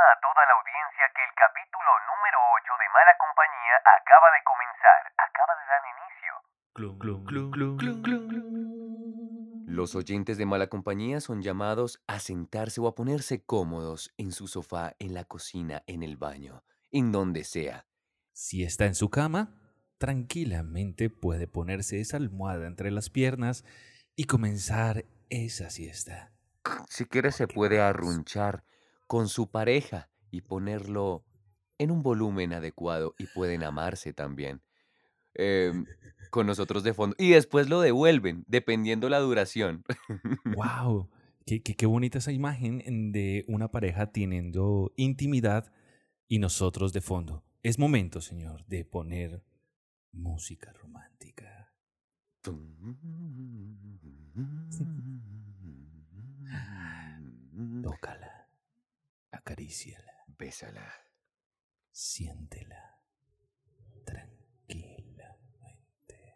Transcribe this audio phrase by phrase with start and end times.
[0.00, 4.40] informa a toda la audiencia que el capítulo número 8 de Mala Compañía acaba de
[4.48, 5.00] comenzar.
[5.20, 6.32] Acaba de dar inicio.
[9.66, 14.48] Los oyentes de mala compañía son llamados a sentarse o a ponerse cómodos en su
[14.48, 17.86] sofá, en la cocina, en el baño, en donde sea.
[18.32, 19.54] Si está en su cama,
[19.98, 23.64] tranquilamente puede ponerse esa almohada entre las piernas
[24.16, 26.32] y comenzar esa siesta.
[26.88, 28.64] Si quiere se puede arrunchar
[29.10, 31.24] con su pareja y ponerlo
[31.78, 34.62] en un volumen adecuado y pueden amarse también.
[35.34, 35.84] Em,
[36.30, 37.16] con nosotros de fondo.
[37.18, 39.82] Y después lo devuelven, dependiendo la duración.
[40.44, 41.10] ¡Wow!
[41.44, 45.72] Qué, qué, qué bonita esa imagen en- de una pareja teniendo intimidad
[46.28, 47.44] y nosotros de fondo.
[47.64, 49.42] Es momento, señor, de poner
[50.12, 51.74] música romántica.
[57.82, 58.39] Tócala,
[59.30, 60.92] acaríciala, Bésala.
[61.92, 62.90] siéntela
[64.04, 66.34] tranquilamente.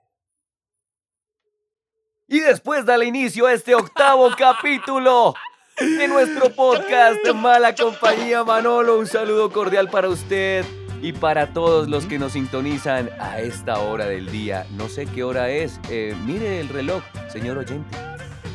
[2.26, 5.34] Y después dale inicio a este octavo capítulo
[5.78, 8.98] de nuestro podcast Mala Compañía Manolo.
[8.98, 10.64] Un saludo cordial para usted
[11.02, 14.66] y para todos los que nos sintonizan a esta hora del día.
[14.72, 15.80] No sé qué hora es.
[15.90, 17.96] Eh, mire el reloj, señor oyente,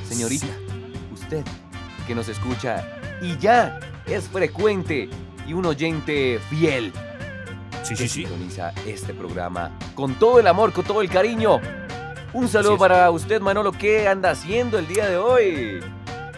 [0.08, 0.48] señorita,
[1.12, 1.44] usted
[2.08, 2.84] que nos escucha
[3.22, 5.10] y ya es frecuente
[5.48, 6.92] y un oyente fiel
[7.84, 11.60] Sí, que sintoniza este programa con todo el amor, con todo el cariño.
[12.34, 13.72] Un saludo para usted, Manolo.
[13.72, 15.80] ¿Qué anda haciendo el día de hoy?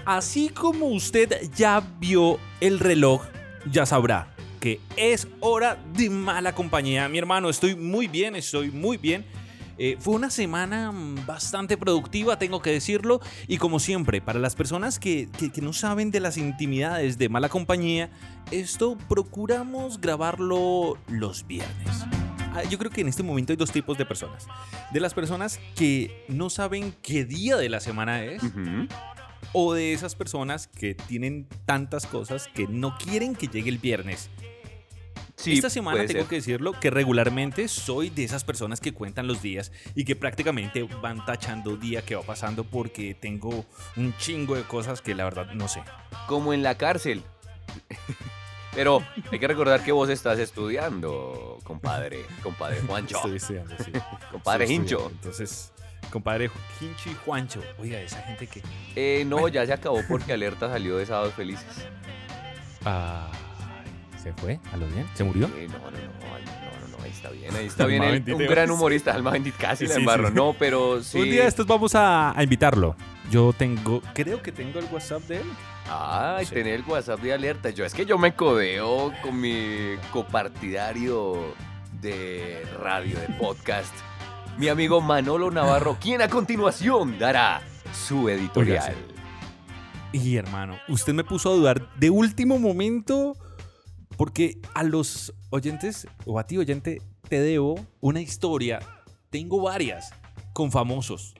[0.05, 3.23] Así como usted ya vio el reloj,
[3.69, 7.09] ya sabrá que es hora de mala compañía.
[7.09, 9.25] Mi hermano, estoy muy bien, estoy muy bien.
[9.84, 13.20] Eh, fue una semana mm, bastante productiva, tengo que decirlo.
[13.48, 17.30] Y como siempre, para las personas que, que- que no saben de las intimidades de
[17.30, 18.12] mala compañía,
[18.52, 22.06] esto procuramos grabarlo los viernes.
[22.54, 24.46] Ah, Yo creo que en este momento hay dos tipos de personas.
[24.94, 28.44] De las personas que no saben qué día de la semana es
[29.53, 34.30] o de esas personas que tienen tantas cosas que no quieren que llegue el viernes.
[35.41, 36.25] Sí, Esta semana tengo ser.
[36.29, 40.84] que decirlo que regularmente soy de esas personas que cuentan los días y que prácticamente
[41.02, 43.66] van tachando día que va pasando porque tengo
[43.96, 45.81] un chingo de cosas que la verdad no sé.
[46.28, 47.24] Como en la cárcel.
[48.74, 52.25] Pero hay que recordar que vos estás estudiando, compadre.
[52.41, 53.18] Compadre Juancho.
[53.18, 53.91] Estoy estudiando, sí.
[54.31, 54.96] Compadre Estoy Hincho.
[54.97, 55.16] estudiando.
[55.18, 55.72] Entonces,
[56.09, 57.62] compadre Hincho y Juancho.
[57.79, 58.62] Oiga, esa gente que...
[58.96, 61.66] Eh, no, ya se acabó porque Alerta salió de Sábados Felices.
[62.85, 63.31] Ay,
[64.22, 64.59] ¿Se fue?
[64.72, 65.08] ¿A lo bien?
[65.16, 65.48] ¿Se murió?
[65.58, 68.04] Eh, no, no, no, no, no, no, ahí está bien, ahí está bien.
[68.04, 70.28] el- bendita, un gran humorista, Alma bendita, casi la Sí, sí, embarro.
[70.30, 70.34] sí.
[70.36, 71.18] No, pero sí.
[71.20, 72.96] Un día estos vamos a, a invitarlo.
[73.32, 75.48] Yo tengo, creo que tengo el WhatsApp de él.
[75.90, 77.70] Ay, tener el WhatsApp de alerta.
[77.72, 81.53] Yo es que yo me codeo con mi copartidario
[82.02, 83.94] de radio, de podcast,
[84.58, 87.62] mi amigo Manolo Navarro, quien a continuación dará
[87.94, 88.94] su editorial.
[90.12, 93.36] Y hermano, usted me puso a dudar de último momento
[94.22, 98.80] porque a los oyentes, o a ti oyente, te debo una historia.
[99.32, 100.14] Tengo varias
[100.54, 101.34] con famosos.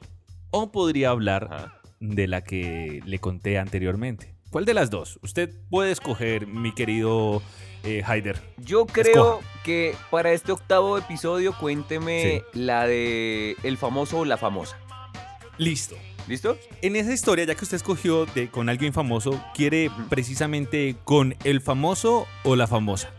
[0.50, 1.80] O podría hablar Ajá.
[2.00, 4.34] de la que le conté anteriormente.
[4.50, 5.20] ¿Cuál de las dos?
[5.22, 7.44] Usted puede escoger, mi querido
[7.84, 8.42] eh, Haider.
[8.58, 14.80] Yo creo que para este octavo episodio cuénteme la de el famoso o la famosa.
[15.60, 15.98] Listo.
[16.32, 16.58] ¿Listo?
[16.82, 21.60] En esa historia, ya que usted escogió de, con alguien famoso, ¿quiere precisamente con el
[21.60, 23.12] famoso o la famosa?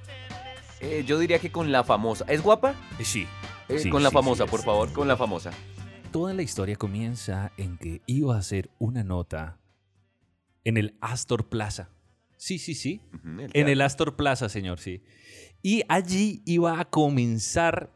[0.81, 2.25] Eh, yo diría que con la famosa.
[2.27, 2.75] ¿Es guapa?
[2.99, 3.27] Eh, Sí.
[3.69, 5.51] Eh, Sí, con la sí, famosa, sí, por favor, con la famosa.
[6.11, 9.59] Toda la historia comienza en que iba a hacer una nota
[10.65, 11.91] en el Astor Plaza.
[12.39, 13.03] Sí, sí, sí.
[13.53, 15.03] En el Astor Plaza, señor, sí.
[15.61, 17.93] Y allí iba a comenzar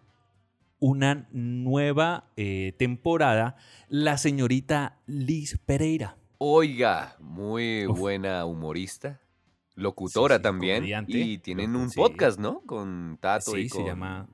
[0.87, 3.57] una nueva eh, temporada,
[3.89, 6.17] la señorita Liz Pereira.
[6.39, 7.99] Oiga, muy Uf.
[7.99, 9.21] buena humorista,
[9.75, 10.77] locutora Sí, sí, también.
[10.79, 11.97] comediante, Y tienen un sí.
[11.97, 12.61] podcast, ¿no?
[12.67, 14.29] Con Tato Sí, y se llama.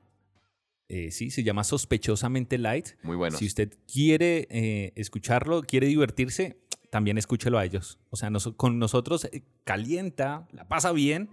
[0.89, 2.89] eh, sí, se llama Sospechosamente Light.
[3.03, 3.37] Muy bueno.
[3.37, 6.59] Si usted quiere eh, escucharlo, quiere divertirse,
[6.91, 7.99] también escúchelo a ellos.
[8.11, 9.27] O sea, nos- con nosotros
[9.63, 11.29] calienta, la pasa bien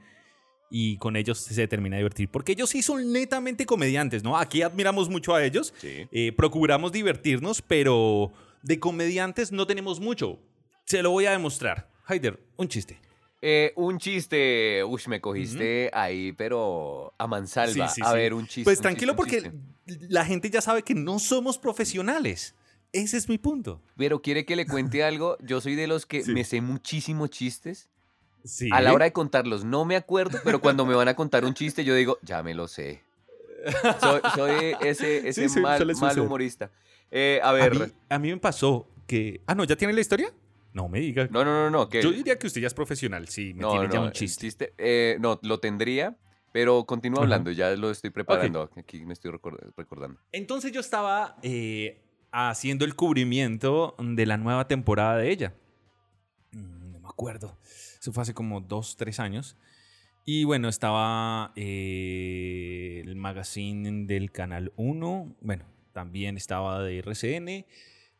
[0.70, 2.28] y con ellos se termina de divertir.
[2.30, 4.38] Porque ellos sí son netamente comediantes, ¿no?
[4.38, 6.06] Aquí admiramos mucho a ellos, Sí.
[6.12, 8.32] eh, procuramos divertirnos, pero
[8.62, 10.38] de comediantes no tenemos mucho.
[10.86, 11.90] Se lo voy a demostrar.
[12.06, 12.98] Haider, un chiste.
[13.42, 17.88] Eh, un chiste, uy, me cogiste ahí, pero a mansalva.
[17.88, 18.16] Sí, sí, a sí.
[18.16, 18.64] ver, un chiste.
[18.64, 20.06] Pues un tranquilo chiste, porque chiste.
[20.10, 22.54] la gente ya sabe que no somos profesionales.
[22.92, 23.80] Ese es mi punto.
[23.96, 25.38] Pero quiere que le cuente algo.
[25.40, 26.32] Yo soy de los que Sí.
[26.32, 27.88] me sé muchísimos chistes,
[28.44, 28.68] Sí.
[28.72, 31.54] A la hora de contarlos no me acuerdo, pero cuando me van a contar un
[31.54, 33.02] chiste yo digo, ya me lo sé.
[34.00, 36.70] Soy, soy ese, ese Sí, sí, mal, humorista.
[37.10, 39.42] Eh, a A ver, mí, a mí me pasó que.
[39.46, 40.32] Ah, no, ¿ya tiene la historia?
[40.72, 41.26] No me diga.
[41.30, 43.70] no, no, no, no, que Yo diría que usted ya es profesional, sí, me no,
[43.72, 44.72] tiene ya un chiste.
[44.78, 46.16] eh, no, lo tendría,
[46.52, 50.20] pero continúa hablando, ya lo estoy preparando, aquí me estoy record- recordando.
[50.32, 52.00] Entonces yo estaba eh,
[52.30, 55.54] haciendo el cubrimiento de la nueva temporada de ella.
[56.52, 57.58] Mm, No me acuerdo.
[58.00, 59.56] Eso fue hace como dos, tres años.
[60.24, 65.36] Y bueno, estaba eh, el magazine del Canal 1.
[65.40, 67.66] Bueno, también estaba de RCN,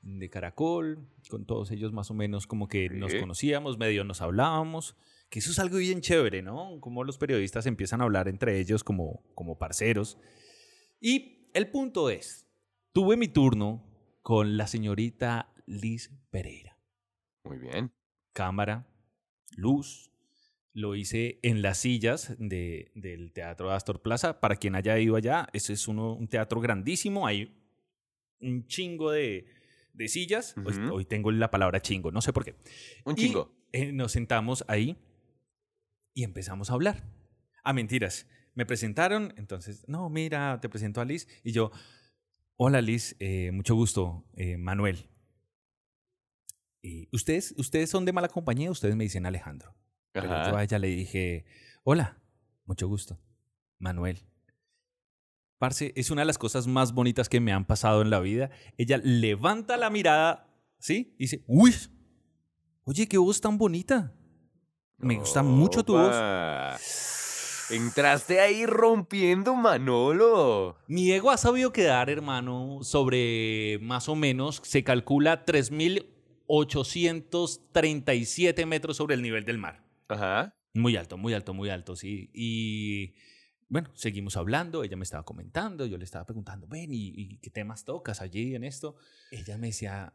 [0.03, 1.09] de Caracol.
[1.31, 4.97] Con todos ellos más o menos como que nos conocíamos, medio nos hablábamos.
[5.31, 6.81] Que eso es algo bien chévere, ¿no?
[6.81, 10.19] Como los periodistas empiezan a hablar entre ellos como, como parceros.
[11.01, 12.47] Y el punto es,
[12.93, 13.83] tuve mi turno
[14.23, 16.77] con la señorita Liz Pereira.
[17.45, 17.93] Muy bien.
[18.33, 18.90] Cámara,
[19.57, 20.11] luz.
[20.73, 24.41] Lo hice en las sillas de- del Teatro Astor Plaza.
[24.41, 27.27] Para quien haya ido allá, ese es uno, un teatro grandísimo.
[27.27, 27.57] Hay
[28.41, 29.47] un chingo de,
[29.93, 30.55] de sillas.
[30.93, 32.55] Hoy- tengo la palabra chingo, no sé por qué.
[33.05, 33.53] Un Y, chingo.
[33.73, 34.97] eh, nos sentamos ahí
[36.15, 37.03] y empezamos a hablar.
[37.65, 38.27] A mentiras.
[38.55, 41.27] Me presentaron, entonces, no, mira, te presento a Liz.
[41.45, 41.71] Y yo,
[42.57, 45.09] hola Liz, eh, mucho gusto, eh, Manuel.
[46.83, 49.75] Y ustedes, ustedes son de mala compañía, ustedes me dicen Alejandro.
[50.13, 51.45] Pero yo a ella le dije,
[51.85, 52.19] hola,
[52.65, 53.21] mucho gusto,
[53.79, 54.27] Manuel.
[55.59, 58.51] Parce, es una de las cosas más bonitas que me han pasado en la vida.
[58.79, 60.49] Ella levanta la mirada,
[60.79, 61.15] ¿sí?
[61.19, 61.75] Y dice, uy,
[62.85, 64.15] oye, qué voz tan bonita.
[64.97, 66.15] Me gusta mucho tu voz.
[67.71, 70.77] Entraste ahí rompiendo, Manolo.
[70.89, 75.45] Mi ego ha sabido quedar, hermano, sobre más o menos, se calcula
[76.51, 79.85] 3.837 metros sobre el nivel del mar.
[80.09, 80.55] Ajá.
[80.75, 82.31] Muy alto, muy alto, muy alto, sí.
[82.33, 83.15] Y
[83.69, 87.51] bueno, seguimos hablando, ella me estaba comentando, yo le estaba preguntando, ven, ¿y, y qué
[87.51, 88.97] temas tocas allí en esto?
[89.31, 90.13] Ella me decía,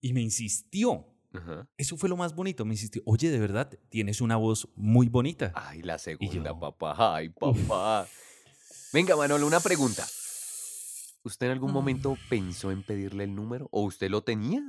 [0.00, 1.68] y me insistió, Ajá.
[1.76, 5.52] eso fue lo más bonito, me insistió, oye, de verdad, tienes una voz muy bonita.
[5.54, 7.16] Ay, la segunda, yo, papá.
[7.16, 8.06] Ay, papá.
[8.92, 10.04] Venga, Manolo, una pregunta.
[11.22, 13.68] ¿Usted en algún momento pensó en pedirle el número?
[13.72, 14.62] ¿O usted lo tenía?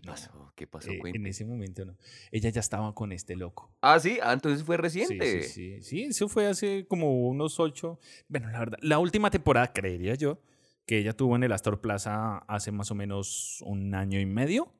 [0.00, 0.52] ¿Qué no, pasó?
[0.54, 0.90] ¿Qué pasó?
[0.90, 1.96] eh, en ese momento no.
[2.30, 3.74] Ella ya estaba con este loco.
[3.80, 4.18] Ah, sí.
[4.22, 5.42] Ah, entonces fue reciente.
[5.42, 7.98] sí, sí, sí, eso fue hace como unos ocho.
[8.28, 10.42] Bueno, la verdad, la última temporada, creería yo,
[10.86, 14.70] que ella tuvo en el Astor Plaza hace más o menos un año y medio,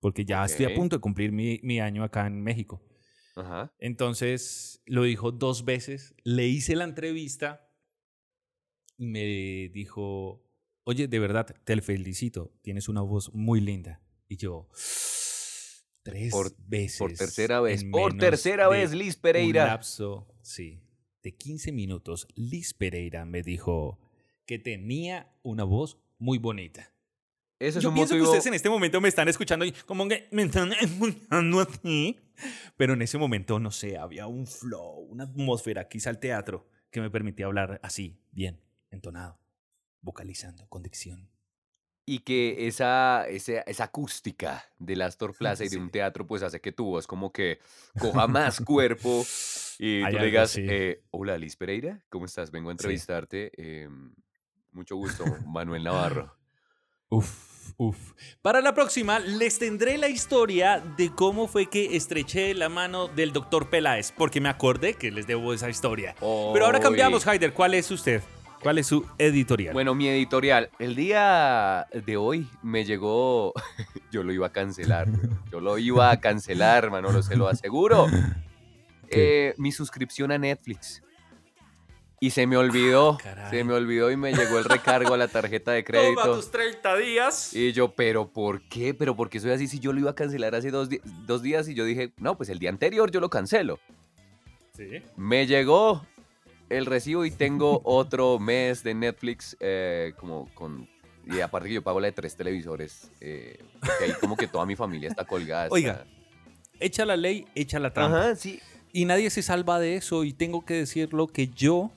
[0.00, 2.82] porque ya estoy a punto de cumplir mi, mi año acá en México.
[3.36, 3.72] Ajá.
[3.78, 7.66] Entonces lo dijo dos veces, le hice la entrevista
[8.98, 10.44] y me dijo,
[10.84, 14.02] oye, de verdad, te felicito, tienes una voz muy linda.
[14.30, 14.68] Y yo,
[16.04, 16.98] tres Por- veces.
[17.00, 17.84] Por tercera vez.
[17.84, 19.66] Por tercera vez, Liz un Pereira.
[19.66, 20.80] lapso, sí,
[21.22, 23.98] de 15 minutos, Liz Pereira me dijo
[24.46, 26.94] que tenía una voz muy bonita.
[27.58, 28.24] Eso es Yo un pienso motivo.
[28.26, 32.16] que ustedes en este momento me están escuchando y como que me están escuchando así.
[32.76, 37.00] Pero en ese momento, no sé, había un flow, una atmósfera, quizá el teatro, que
[37.00, 38.62] me permitía hablar así, bien,
[38.92, 39.40] entonado,
[40.00, 41.28] vocalizando, con dicción.
[42.12, 45.80] Y que esa, esa, esa acústica del Astor Plaza y de Sí.
[45.80, 47.60] un teatro, pues hace que tu voz como que
[48.00, 49.24] coja más cuerpo
[49.78, 52.50] y Hay tú le digas, eh, hola Liz Pereira, ¿cómo estás?
[52.50, 53.52] Vengo a entrevistarte.
[53.56, 53.88] eh,
[54.72, 56.34] mucho gusto, Manuel Navarro.
[57.10, 58.12] Uf, uf.
[58.42, 63.32] Para la próxima les tendré la historia de cómo fue que estreché la mano del
[63.32, 66.14] doctor Peláez, porque me acordé que les debo esa historia.
[66.18, 67.52] Pero ahora cambiamos, Haider.
[67.52, 68.20] ¿Cuál es usted?
[68.62, 69.72] ¿Cuál es su editorial?
[69.72, 70.70] Bueno, mi editorial.
[70.78, 73.54] El día de hoy me llegó.
[74.12, 75.08] Yo lo iba a cancelar.
[75.50, 78.06] Yo lo iba a cancelar, Manolo, se lo aseguro.
[79.12, 81.02] Eh, mi suscripción a Netflix.
[82.20, 83.18] Y se me olvidó.
[83.24, 86.36] Ah, se me olvidó y me llegó el recargo a la tarjeta de Toma crédito.
[86.36, 87.52] tus 30 días.
[87.52, 88.94] Y yo, ¿pero por qué?
[88.94, 90.88] ¿Pero por qué soy así si yo lo iba a cancelar hace dos
[91.42, 91.68] días?
[91.68, 93.80] Y yo dije, no, pues el día anterior yo lo cancelo.
[94.76, 95.02] Sí.
[95.16, 96.06] Me llegó
[96.70, 100.88] el recibo y tengo otro mes de Netflix eh, como con...
[101.26, 103.10] Y aparte que yo pago la de tres televisores.
[103.20, 105.64] Eh, porque ahí como que toda mi familia está colgada.
[105.64, 106.06] está- Oiga,
[106.80, 108.18] Echa la ley, echa la trampa.
[108.20, 108.58] Ajá, sí.
[108.92, 110.24] Y nadie se salva de eso.
[110.24, 111.90] Y tengo que decirlo que yo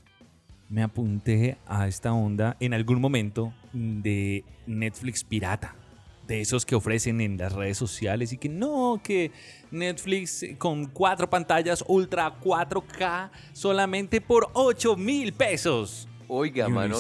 [0.69, 5.75] me apunté a esta onda en algún momento de Netflix pirata.
[6.27, 9.31] De esos que ofrecen en las redes sociales y que no, que
[9.71, 16.07] Netflix con cuatro pantallas ultra 4K solamente por 8 mil pesos.
[16.29, 16.97] Oiga, mano,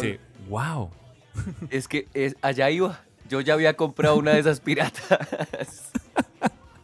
[0.49, 0.89] wow.
[1.69, 3.01] es que es, allá iba.
[3.29, 5.91] Yo ya había comprado una de esas piratas.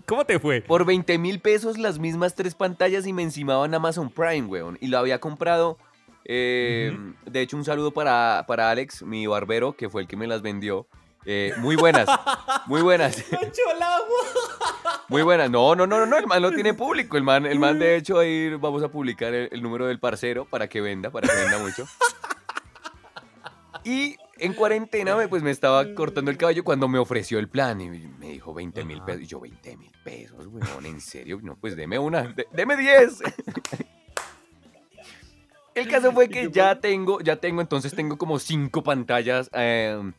[0.05, 0.62] ¿Cómo te fue?
[0.62, 4.77] Por 20 mil pesos las mismas tres pantallas y me encimaban Amazon Prime, weón.
[4.81, 5.77] Y lo había comprado.
[6.25, 10.25] eh, De hecho, un saludo para, para Alex, mi barbero, que fue el que me
[10.25, 10.88] las vendió.
[11.31, 12.07] Eh, muy buenas,
[12.65, 13.24] muy buenas,
[15.09, 15.48] muy buenas.
[15.51, 17.17] No, no, no, no, el man no tiene público.
[17.17, 20.45] El man, el man de hecho, ahí vamos a publicar el, el número del parcero
[20.45, 21.86] para que venda, para que venda mucho.
[23.83, 27.79] Y en cuarentena, me- pues me estaba cortando el cabello cuando me ofreció el plan
[27.79, 29.21] y me dijo 20 mil pesos.
[29.21, 31.39] Y yo, 20 mil pesos, weón, ¿en serio?
[31.43, 33.19] No, pues deme una, de- deme 10.
[35.75, 39.50] El caso fue que ya tengo, ya tengo, entonces tengo como cinco pantallas.
[39.53, 40.12] eh,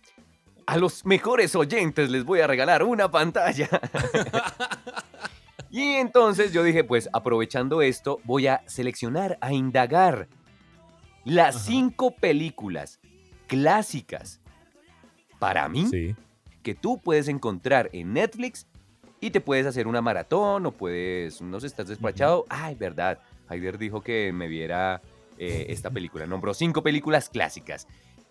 [0.71, 3.69] a los mejores oyentes les voy a regalar una pantalla.
[5.71, 10.29] y entonces yo dije, pues aprovechando esto, voy a seleccionar, a indagar
[11.25, 11.65] las Ajá.
[11.65, 13.01] cinco películas
[13.49, 14.41] clásicas
[15.41, 16.15] para mí Sí.
[16.63, 18.67] que tú puedes encontrar en Netflix
[19.21, 22.47] y te puedes hacer una maratón o puedes, no sé, estás despachado.
[22.49, 23.19] Ay, verdad.
[23.49, 25.03] Haider dijo que me viera
[25.37, 26.27] eh, esta película.
[26.27, 27.89] Nombró cinco películas clásicas.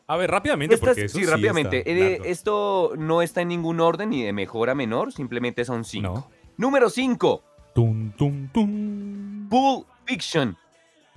[0.09, 1.77] A ver, rápidamente, Estas- porque eso sí, sí rápidamente.
[1.79, 5.85] está Eh, esto no está en ningún orden ni de mejor a menor, simplemente son
[5.85, 6.13] cinco.
[6.13, 6.31] No.
[6.57, 7.43] Número 5,
[7.75, 9.47] Tum, tum, tum.
[9.49, 10.57] Pulp Fiction.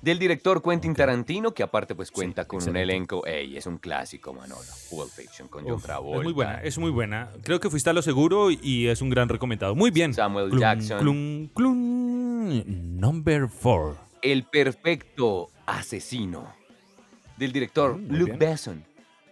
[0.03, 0.95] Del director Quentin.
[0.95, 3.25] Tarantino, que aparte pues Sí, cuenta con un elenco.
[3.25, 4.61] Ey, es un clásico, Manolo.
[4.91, 6.19] Pulp Fiction con John Uf, Travolta.
[6.19, 7.31] es muy buena, es muy buena.
[7.45, 9.75] Creo que fuiste a lo seguro y es un gran recomendado.
[9.75, 10.13] Muy bien.
[10.13, 10.99] Samuel Clum, Jackson.
[10.99, 12.99] clum, clum.
[13.01, 13.97] Number 4.
[14.23, 16.53] El perfecto asesino.
[17.43, 18.39] Del director Mm, muy Luke bien.
[18.39, 18.85] Besson.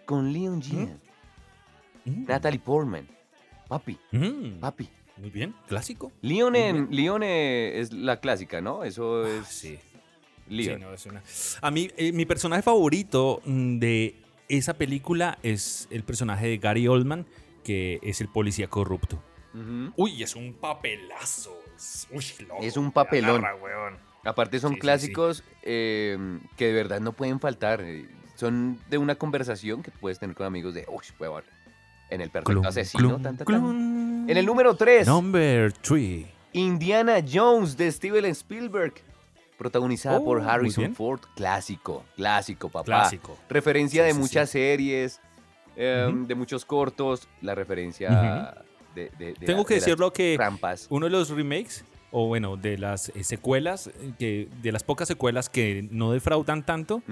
[0.04, 1.00] Con Leon Jean.
[2.04, 3.06] Natalie Portman.
[3.68, 4.88] Papi, Mm, papi.
[5.16, 6.10] Muy bien, clásico.
[6.22, 8.82] Leon, Muy en, Leon eh, es la clásica, ¿no?
[8.82, 9.78] Eso Ah, es sí.
[10.48, 10.78] Leon.
[10.78, 11.22] Sí, no, es una-
[11.62, 14.16] A mí, eh, mi personaje favorito mm, de
[14.48, 17.26] esa película es el personaje de Gary Oldman,
[17.62, 19.22] que es el policía corrupto.
[19.96, 21.56] Uy, es un papelazo.
[21.76, 23.44] Es, uy, loco, Es un papelón.
[23.44, 23.98] agarra.
[24.24, 24.80] Aparte son Sí, sí, sí.
[24.80, 26.18] clásicos eh,
[26.56, 27.80] que de verdad no pueden faltar.
[27.82, 31.44] eh, Son de una conversación que puedes tener con amigos de, uy, huevón.
[32.08, 33.08] En el perfecto Clum, asesino.
[33.08, 33.46] clum, tan, tan, tan".
[33.46, 34.28] clum.
[34.30, 35.06] En el número 3.
[35.06, 36.26] Number 3.
[36.54, 38.94] Indiana Jones de Steven Spielberg.
[39.58, 40.94] Protagonizada Oh, por muy Harrison.
[40.94, 41.20] Ford.
[41.36, 42.84] Clásico, clásico, papá.
[42.86, 43.36] Clásico.
[43.50, 45.20] Referencia de muchas series,
[45.76, 46.26] eh, Ujú.
[46.26, 47.28] de muchos cortos.
[47.42, 48.54] La referencia
[48.94, 50.86] de, de- de Tengo que decirlo que trampas.
[50.90, 55.08] uno de los remakes, o bueno, de las eh, secuelas, eh, que, de las pocas
[55.08, 57.02] secuelas que no defraudan tanto,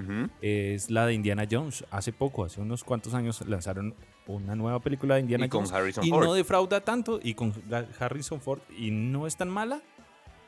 [0.41, 1.85] es la de Indiana Jones.
[1.91, 3.95] Hace poco, hace unos cuantos años, lanzaron
[4.27, 5.73] una nueva película de Indiana Y con Jones.
[5.73, 6.23] Harrison y Ford.
[6.25, 7.53] no defrauda tanto, y con
[7.99, 9.81] Harrison Ford, y no es tan mala.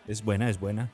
[0.07, 0.91] Es buena, es buena.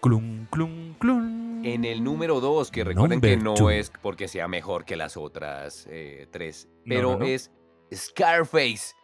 [0.00, 1.64] Clum, clum, clum.
[1.64, 3.70] En el número 2, que recuerden que no two.
[3.70, 7.24] es porque sea mejor que las otras eh, tres, pero no, no.
[7.26, 7.50] es
[7.92, 8.94] Scarface,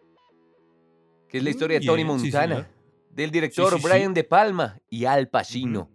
[1.28, 2.75] que es la historia de Tony sí, Montana, señor.
[3.16, 3.88] Del director Sí, sí, sí.
[3.88, 5.90] Brian De Palma y Al Pacino.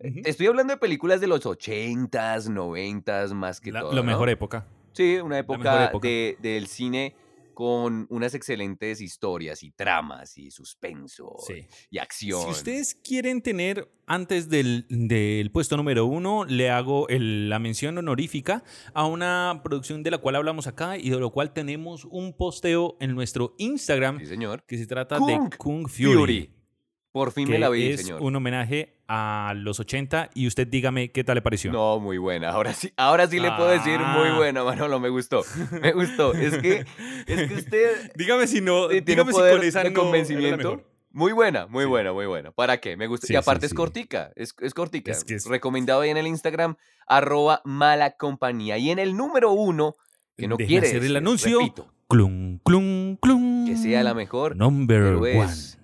[0.00, 3.92] Estoy hablando de películas de los 80s, 90s, más que La, todo.
[3.92, 4.04] la ¿no?
[4.04, 4.66] mejor época.
[4.92, 6.06] Sí, una época, época.
[6.08, 7.14] de- del cine
[7.56, 11.66] con unas excelentes historias y tramas y suspenso Sí.
[11.90, 12.42] y acción.
[12.42, 17.96] Si ustedes quieren tener antes del, del puesto número uno, le hago el- la mención
[17.96, 22.36] honorífica a una producción de la cual hablamos acá y de lo cual tenemos un
[22.36, 24.62] posteo en nuestro Instagram Sí, señor.
[24.66, 26.12] que se trata Kung de Kung Fury.
[26.14, 26.50] Fury.
[27.16, 28.20] Por fin que me la vi, es señor.
[28.20, 31.72] un homenaje a los 80 y usted dígame qué tal le pareció.
[31.72, 32.50] No, muy buena.
[32.50, 34.34] Ahora sí, ahora sí le puedo decir muy Ah.
[34.36, 35.42] buena, Manolo, me gustó.
[35.80, 36.34] Me gustó.
[36.34, 36.84] Es que,
[37.26, 40.82] es que usted Dígame si no, dígame si con esa de no convencimiento.
[41.10, 41.88] Muy buena, muy Sí.
[41.88, 42.50] buena, muy buena.
[42.52, 42.98] ¿Para qué?
[42.98, 43.26] Me gusta.
[43.26, 45.12] Sí, y sí, aparte es cortica, es, es cortica.
[45.12, 48.76] Es que es- Recomendado ahí en el Instagram, arroba mala compañía.
[48.76, 49.94] Y en el número uno,
[50.36, 51.60] que no Déjeme quiere hacer el anuncio.
[51.60, 53.66] repito, Clum, clum, clum.
[53.66, 55.42] que sea la mejor, Number one.
[55.44, 55.78] es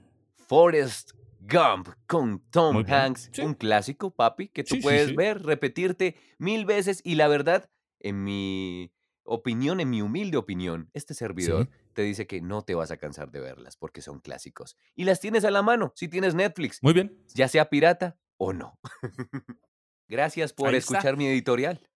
[0.47, 1.13] Forrest
[1.53, 2.85] Gump con Tom.
[2.89, 3.31] Hanks.
[3.33, 3.43] Sí.
[3.43, 5.15] Un clásico, papi, que tú Sí, puedes sí.
[5.17, 7.01] ver, repetirte mil veces.
[7.05, 7.69] Y la verdad,
[8.01, 8.93] en mi
[9.25, 13.31] opinión, en mi humilde opinión, este servidor te dice que no te vas a cansar
[13.31, 14.77] de verlas porque son clásicos.
[14.95, 17.17] Y las tienes a la mano si tienes Netflix, Muy bien.
[17.35, 18.79] ya sea pirata o no.
[20.09, 20.95] Gracias por Ahí está.
[20.97, 21.87] escuchar mi editorial.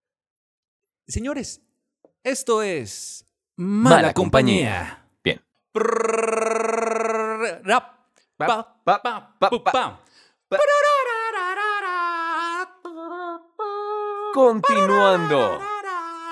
[1.07, 1.61] Señores,
[2.23, 5.03] esto es Mala Mala, compañía.
[5.03, 5.09] compañía.
[5.23, 5.41] Bien.
[7.63, 7.96] Rap,
[8.37, 10.01] Pa, pa, pa.
[14.31, 15.59] Continuando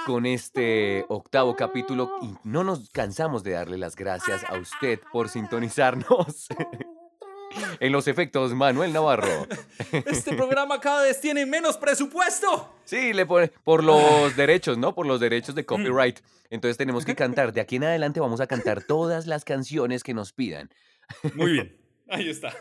[0.05, 5.29] con este octavo capítulo y no nos cansamos de darle las gracias a usted por
[5.29, 6.47] sintonizarnos.
[7.79, 9.47] en los efectos, Manuel Navarro.
[9.91, 12.75] Este programa cada vez tiene menos presupuesto.
[12.83, 14.93] Sí, le pone por los derechos, ¿no?
[14.93, 16.19] Por los derechos de copyright.
[16.51, 17.51] Entonces tenemos que cantar.
[17.51, 20.69] De aquí en adelante vamos a cantar todas las canciones que nos pidan.
[21.33, 21.84] Muy bien.
[22.09, 22.53] Ahí está.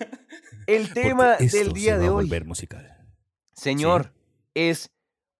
[0.66, 3.06] El tema esto del día se de va hoy, volver musical.
[3.52, 4.12] señor,
[4.54, 4.92] es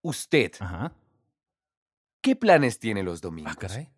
[0.03, 0.53] usted.
[0.61, 0.93] Ajá.
[2.21, 3.53] ¿Qué planes tiene los domingos?
[3.55, 3.91] Ah, caray.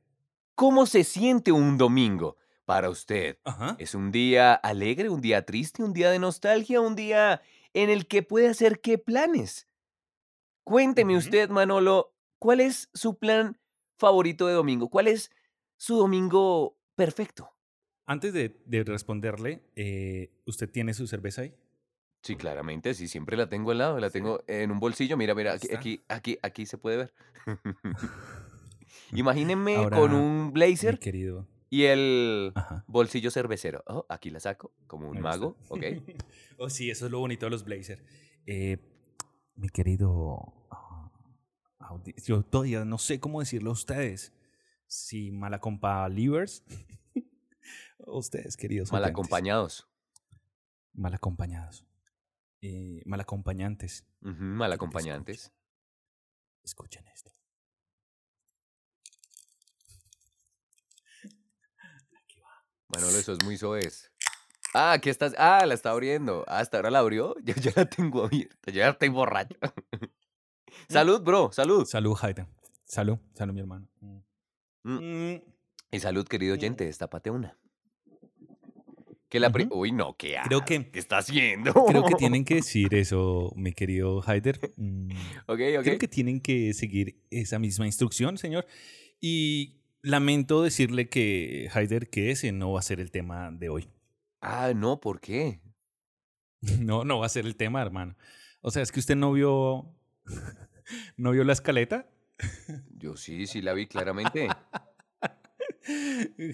[0.54, 3.38] ¿Cómo se siente un domingo para usted?
[3.44, 3.76] Ajá.
[3.78, 7.40] ¿Es un día alegre, un día triste, un día de nostalgia, un día
[7.74, 9.68] en el que puede hacer qué planes?
[10.64, 13.60] Cuénteme usted, Manolo, ¿cuál es su plan
[13.98, 14.88] favorito de domingo?
[14.88, 15.30] ¿Cuál es
[15.76, 17.55] su domingo perfecto?
[18.06, 21.54] Antes de, de responderle, eh, ¿usted tiene su cerveza ahí?
[22.22, 25.16] Sí, claramente, sí, siempre la tengo al lado, la tengo en un bolsillo.
[25.16, 27.14] Mira, mira, aquí, aquí, aquí, aquí se puede ver.
[29.12, 31.46] Imagínenme Ahora, con un blazer querido.
[31.70, 32.84] y el Ajá.
[32.88, 33.82] bolsillo cervecero.
[33.86, 35.74] Oh, aquí la saco, como un Me mago, gusta.
[35.74, 35.82] ¿ok?
[36.58, 38.02] oh, sí, eso es lo bonito de los blazers.
[38.46, 38.78] Eh,
[39.54, 40.52] mi querido.
[40.70, 41.10] ah,
[42.24, 44.32] Yo todavía no sé cómo decirlo a ustedes.
[44.86, 46.64] Si malacompa livers.
[47.98, 48.92] Ustedes, queridos.
[48.92, 49.12] Mal oyentes.
[49.12, 49.88] acompañados.
[50.92, 51.84] Mal acompañados.
[52.62, 54.04] Eh, mal acompañantes.
[54.20, 55.52] Mal acompañantes.
[56.64, 57.30] Escuchen esto.
[62.88, 64.12] Manolo, eso es muy soez.
[64.74, 65.34] Ah, aquí estás.
[65.38, 66.44] Ah, la está abriendo.
[66.46, 67.34] Ah, hasta ahora la abrió.
[67.44, 68.70] Yo ya la tengo abierta.
[68.70, 69.56] Yo ya estoy borracho.
[70.88, 71.50] salud, bro.
[71.52, 71.84] Salud.
[71.86, 72.46] Salud, Hayden.
[72.84, 73.88] Salud, salud, mi hermano.
[74.00, 74.18] Mm.
[74.84, 75.32] Mm.
[75.34, 75.42] Mm,
[75.90, 76.84] Y salud, querido oyente.
[76.84, 77.58] Destápate una.
[79.36, 79.80] Que la Ujú.
[79.80, 81.74] Uy, no, ¿qué Creo que- ¿Qué está haciendo?
[81.74, 84.72] Creo que tienen que decir eso, mi querido Haider.
[84.76, 85.10] Mm,
[85.46, 85.84] Ok, ok.
[85.84, 88.66] Creo que tienen que seguir esa misma instrucción, señor.
[89.20, 93.90] Y lamento decirle que, Haider, que ese no va a ser el tema de hoy.
[94.40, 95.60] Ah, no, ¿por qué?
[96.80, 98.16] No, no va a ser el tema, hermano.
[98.62, 99.94] O sea, es que usted no vio.
[101.18, 102.08] ¿No vio la escaleta?
[102.96, 104.48] Yo sí, sí la vi claramente.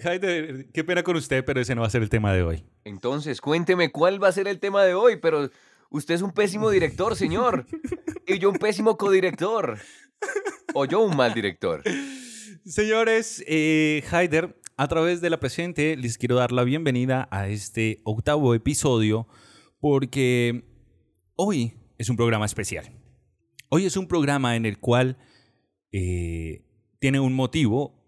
[0.03, 2.65] Haider, qué pena con usted, pero ese no va a ser el tema de hoy.
[2.83, 5.49] Entonces, cuénteme cuál va a ser el tema de hoy, pero
[5.89, 7.65] usted es un pésimo director, señor.
[8.25, 9.79] Y yo un pésimo codirector.
[10.73, 11.83] O yo un mal director.
[12.65, 17.99] Señores, eh, Haider, a través de la presente les quiero dar la bienvenida a este
[18.05, 19.27] octavo episodio
[19.79, 20.63] porque
[21.35, 22.89] hoy es un programa especial.
[23.69, 25.17] Hoy es un programa en el cual
[25.91, 26.63] eh,
[26.99, 28.02] tiene un motivo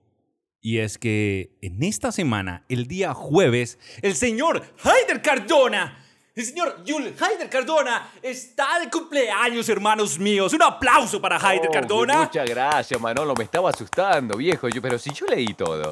[0.66, 6.84] y es que en esta semana, el día jueves, el señor Haider Cardona, el señor
[6.84, 10.54] Yul Haider Cardona está de cumpleaños, hermanos míos.
[10.54, 12.18] Un aplauso para Haider Oh, Cardona.
[12.24, 13.36] Muchas gracias, Manolo.
[13.36, 14.68] Me estaba asustando, viejo.
[14.70, 15.92] Yo, pero si yo leí todo.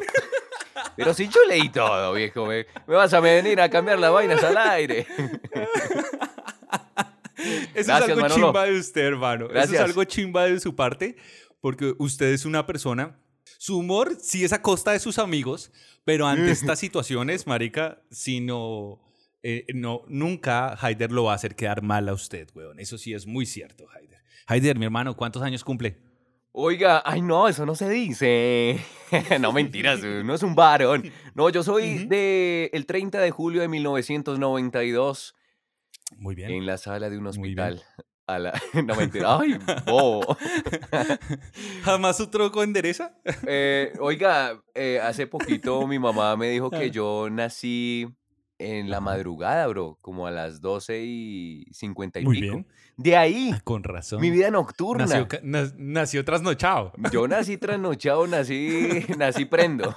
[0.96, 2.48] Pero si yo leí todo, viejo.
[2.48, 5.06] Me, me vas a venir a cambiar las vainas al aire.
[7.76, 8.48] Eso Gracias, es algo Manolo.
[8.48, 9.50] chimba de usted, hermano.
[9.52, 11.16] Eso es algo chimba de su parte,
[11.62, 13.20] porque usted es una persona.
[13.64, 15.72] Su humor sí es a costa de sus amigos,
[16.04, 19.00] pero ante estas situaciones, marica, si no,
[19.42, 22.78] eh, no, nunca Haider lo va a hacer quedar mal a usted, weón.
[22.82, 24.20] Eso sí es muy cierto, Haider.
[24.48, 25.98] Haider, mi hermano, ¿cuántos años cumple?
[26.52, 28.82] Oiga, ay no, eso no se dice.
[29.40, 31.10] no, mentiras, no es un varón.
[31.34, 32.10] No, yo soy Ujú.
[32.10, 35.36] de el 30 de julio de 1992
[36.18, 36.52] Muy bien.
[36.52, 37.60] en la sala de un Muy bien.
[37.60, 37.84] hospital.
[38.28, 38.54] A la...
[38.86, 39.38] No, mentira.
[39.40, 40.38] Ay, bobo.
[41.84, 43.16] ¿Jamás su troco endereza?
[43.48, 48.08] Eh, oiga, eh, hace poquito mi mamá me dijo que yo nací
[48.60, 52.54] en la madrugada, bro, como a las 12 y 50 y Muy pico.
[52.54, 52.68] bien.
[52.96, 54.22] De ahí, Ah, Con razón.
[54.22, 55.06] mi vida nocturna.
[55.06, 56.94] nació, na- nació trasnochado.
[57.12, 59.94] Yo nací trasnochado, nací, nací prendo.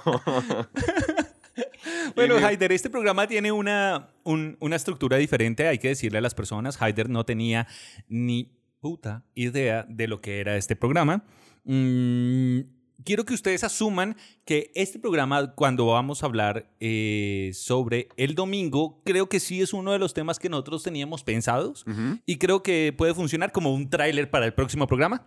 [2.15, 6.33] Bueno, Haider, este programa tiene una, un- una estructura diferente, hay que decirle a las
[6.35, 6.81] personas.
[6.81, 7.67] Haider no tenía
[8.07, 11.23] ni puta idea de lo que era este programa.
[11.63, 12.59] Mm,
[13.03, 14.15] quiero que ustedes asuman
[14.45, 19.73] que este programa, cuando vamos a hablar eh, sobre el domingo, creo que sí es
[19.73, 22.19] uno de los temas que nosotros teníamos pensados Ujú.
[22.25, 25.25] y creo que puede funcionar como un tráiler para el próximo programa.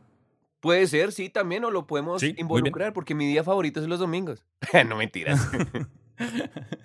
[0.60, 3.98] Puede ser, sí, también, o lo podemos Sí, involucrar, porque mi día favorito es los
[3.98, 4.44] domingos.
[4.88, 5.40] no mentiras.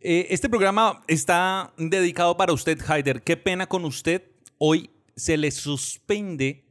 [0.00, 3.22] Eh, este programa está dedicado para usted, Haider.
[3.22, 4.22] Qué pena con usted.
[4.58, 6.64] Hoy se le suspende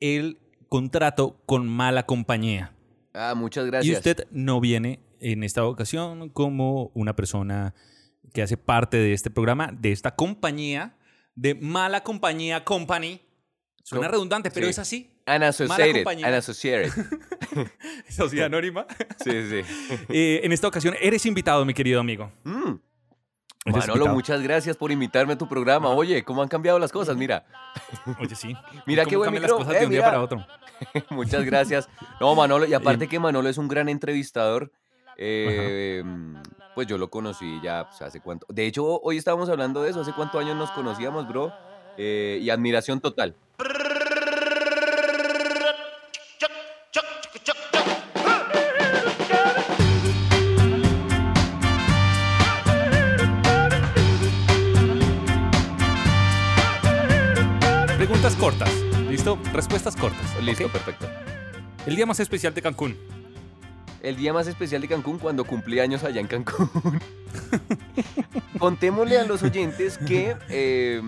[0.00, 0.38] el
[0.70, 2.74] contrato con mala compañía.
[3.12, 3.96] Ah, muchas Y gracias.
[3.98, 7.74] usted no viene en esta ocasión como una persona
[8.32, 10.96] que hace parte de este programa, de esta compañía,
[11.34, 13.20] de mala compañía company.
[13.84, 14.70] Suena Com- redundante, pero sí.
[14.70, 15.10] es así.
[15.26, 16.06] Unassociated.
[16.06, 16.90] Unassociated.
[18.08, 18.86] Sociedad anónima.
[19.22, 19.96] Sí, sí.
[20.08, 22.30] Eh, en esta ocasión eres invitado, mi querido amigo.
[22.44, 22.74] Mm.
[23.66, 24.14] Manolo, invitado.
[24.14, 25.88] muchas gracias por invitarme a tu programa.
[25.88, 27.16] Oye, ¿cómo han cambiado las cosas?
[27.16, 27.44] Mira,
[28.20, 28.54] Oye, sí.
[28.86, 30.10] Mira ¿Cómo qué buen cambian micro- las cosas eh, de un día mira.
[30.10, 30.46] para otro.
[31.10, 31.88] muchas gracias.
[32.20, 34.70] No, Manolo, y aparte que Manolo es un gran entrevistador.
[35.16, 36.36] eh, mm,
[36.76, 38.46] pues yo lo conocí ya, pues, hace cuánto.
[38.50, 41.52] De hecho, hoy estábamos hablando de eso, hace cuántos años nos conocíamos, bro.
[41.98, 43.34] Eh, y admiración total.
[58.26, 58.82] Preguntas cortas.
[59.08, 59.38] ¿Listo?
[59.52, 60.42] Respuestas cortas.
[60.42, 61.08] Listo, perfecto.
[61.86, 62.96] El día más especial de Cancún.
[64.02, 66.68] El día más especial de Cancún cuando cumplí años allá en Cancún.
[68.58, 71.02] Contémosle a los oyentes que eh,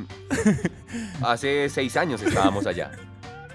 [1.20, 2.92] hace seis años estábamos allá.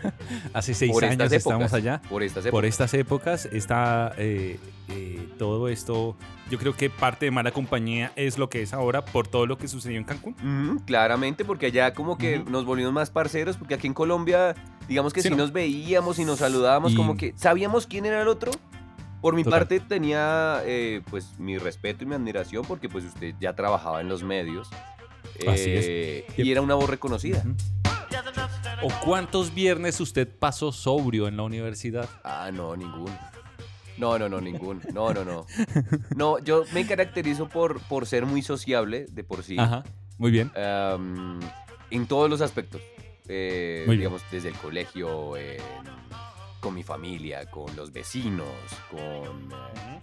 [0.53, 2.01] Hace seis por años estas estamos épocas, allá.
[2.09, 2.69] Por estas Por épocas.
[2.69, 6.15] estas épocas está eh, eh, todo esto.
[6.49, 9.57] Yo creo que parte de mala compañía es lo que es ahora por todo lo
[9.57, 10.81] que sucedió en Cancún.
[10.85, 14.53] Claramente, porque allá como que nos volvimos más parceros, porque aquí en Colombia,
[14.87, 15.37] digamos que Sí, ¿no?
[15.37, 18.51] nos veíamos y nos saludábamos, Y- como que sabíamos quién era el otro.
[19.21, 19.59] Por mi Total.
[19.61, 24.09] parte tenía eh, pues mi respeto y mi admiración, porque pues usted ya trabajaba en
[24.09, 24.69] los medios.
[25.47, 26.37] Así es.
[26.37, 27.39] Y era una voz reconocida.
[27.39, 27.55] Ujú.
[28.83, 32.09] ¿O cuántos viernes usted pasó sobrio en la universidad?
[32.23, 33.17] Ah, no, ninguno.
[33.97, 34.81] No, no, no, ninguno.
[34.93, 35.45] No, no, no.
[36.15, 39.57] No, yo me caracterizo por, por ser muy sociable de por sí.
[39.59, 39.83] Ajá,
[40.17, 40.51] muy bien.
[40.55, 42.81] En todos los aspectos.
[43.29, 44.09] Eh, Muy bien.
[44.09, 45.33] digamos, desde el colegio,
[46.59, 48.47] con mi familia, con los vecinos,
[48.91, 50.01] con eh,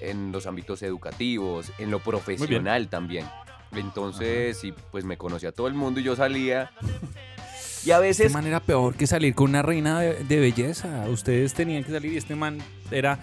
[0.00, 3.26] en los ámbitos educativos, en lo profesional también.
[3.72, 6.70] Entonces, sí, pues me conocía todo el mundo y yo salía.
[7.84, 11.04] Y a ¿Qué veces manera peor que salir con una reina de, de belleza?
[11.08, 12.58] Ustedes tenían que salir y este man
[12.90, 13.18] era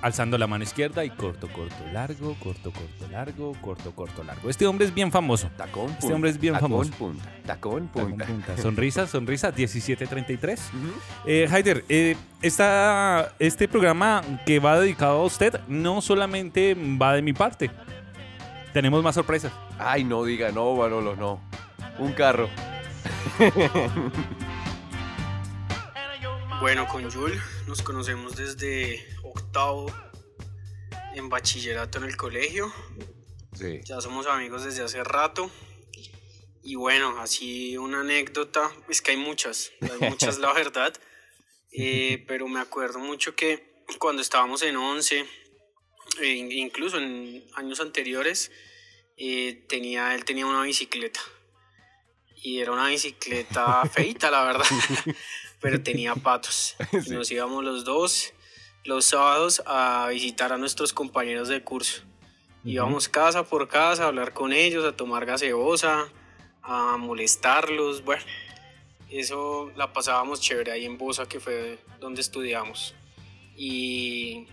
[0.00, 4.48] alzando la mano izquierda y corto, corto, largo, corto, corto, largo, corto, corto, largo.
[4.48, 5.50] Este hombre es bien famoso.
[5.56, 5.98] tacón, punta.
[6.00, 6.92] Este hombre es bien tacón, famoso.
[6.92, 7.24] punta.
[7.46, 8.56] Tacón, Tacón, punta.
[8.62, 10.60] Sonrisa, sonrisa, 1733.
[10.60, 10.92] Ujú.
[11.26, 17.22] Eh, Haider, eh, esta- este programa que va dedicado a usted no solamente va de
[17.22, 17.70] mi parte.
[18.78, 19.52] Tenemos más sorpresas.
[19.76, 21.42] Ay, no diga, no, Manolo, no.
[21.98, 22.48] Un carro.
[26.60, 29.86] Bueno, con Jul nos conocemos desde octavo
[31.14, 32.72] en bachillerato en el colegio.
[33.52, 33.80] Sí.
[33.84, 35.50] Ya somos amigos desde hace rato.
[36.62, 40.92] Y bueno, así una anécdota, es que hay muchas, hay muchas la verdad.
[41.72, 45.24] Eh, pero me acuerdo mucho que cuando estábamos en 11,
[46.22, 48.50] e in- incluso en años anteriores,
[49.18, 51.20] eh, tenía, él tenía una bicicleta.
[52.42, 54.66] Y era una bicicleta feita, la verdad.
[55.60, 56.76] Pero tenía patos.
[56.92, 57.10] Y Sí.
[57.10, 58.32] nos íbamos los dos
[58.84, 62.02] los sábados a visitar a nuestros compañeros de curso.
[62.64, 66.08] Íbamos casa por casa a hablar con ellos, a tomar gaseosa,
[66.62, 68.02] a molestarlos.
[68.04, 68.22] Bueno,
[69.10, 72.94] eso la pasábamos chévere ahí en Bosa, que fue donde estudiamos.
[73.56, 74.46] Y,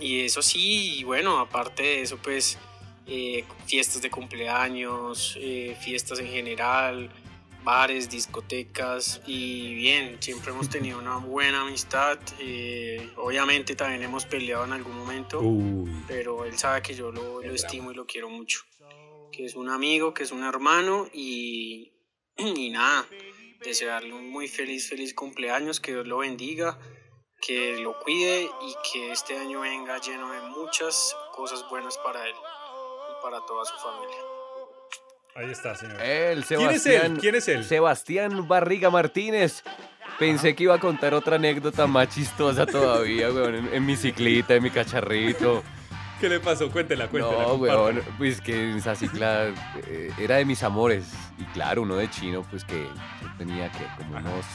[0.00, 2.58] y eso sí, y bueno, aparte de eso, pues
[3.06, 7.10] eh, fiestas de cumpleaños, eh, fiestas en general,
[7.62, 12.18] bares, discotecas y bien, siempre hemos tenido una buena amistad.
[12.40, 15.90] eh, obviamente también hemos peleado en algún momento Uy.
[16.06, 18.60] pero él sabe que yo lo, lo estimo y lo quiero mucho.
[19.32, 21.92] Que es un amigo, que es un hermano y,
[22.36, 23.06] y nada,
[23.64, 26.78] desearle un muy feliz, feliz cumpleaños, que Dios lo bendiga,
[27.40, 32.34] que lo cuide y que este año venga lleno de muchas cosas buenas para él
[33.28, 34.16] para toda su familia.
[35.34, 36.00] Ahí está, señor.
[36.00, 37.12] El ¿Quién es Sebastián.
[37.14, 37.18] él?
[37.18, 37.64] ¿Quién es él?
[37.64, 39.64] Sebastián Barriga Martínez.
[40.20, 43.56] Pensé que iba a contar otra anécdota más chistosa todavía, weón.
[43.56, 45.64] En, en mi ciclita, en mi cacharrito.
[46.20, 46.70] ¿Qué le pasó?
[46.70, 47.42] Cuéntela, cuéntela.
[47.42, 48.00] No, weón.
[48.16, 49.52] Pues que en esa cicla
[49.88, 51.12] eh, era de mis amores.
[51.36, 54.46] Y claro, uno de chino, pues que yo tenía que como unos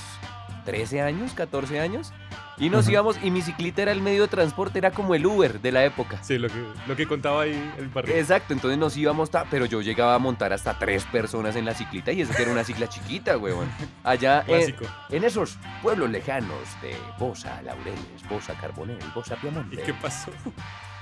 [0.63, 2.13] 13 años, 14 años.
[2.61, 2.91] Y nos Ajá.
[2.91, 5.83] íbamos, y mi ciclita era el medio de transporte, era como el Uber de la
[5.83, 6.23] época.
[6.23, 8.15] Sí, lo que, lo que contaba ahí el barrio.
[8.15, 11.73] Exacto, entonces nos íbamos, ta- pero yo llegaba a montar hasta tres personas en la
[11.73, 13.67] ciclita y eso que era una cicla chiquita, weón.
[14.03, 14.75] Allá en,
[15.09, 19.81] en esos pueblos lejanos de Bosa, Laureles, Bosa, Carbonel, Bosa, ¿Y Piamonte.
[19.83, 20.31] qué pasó?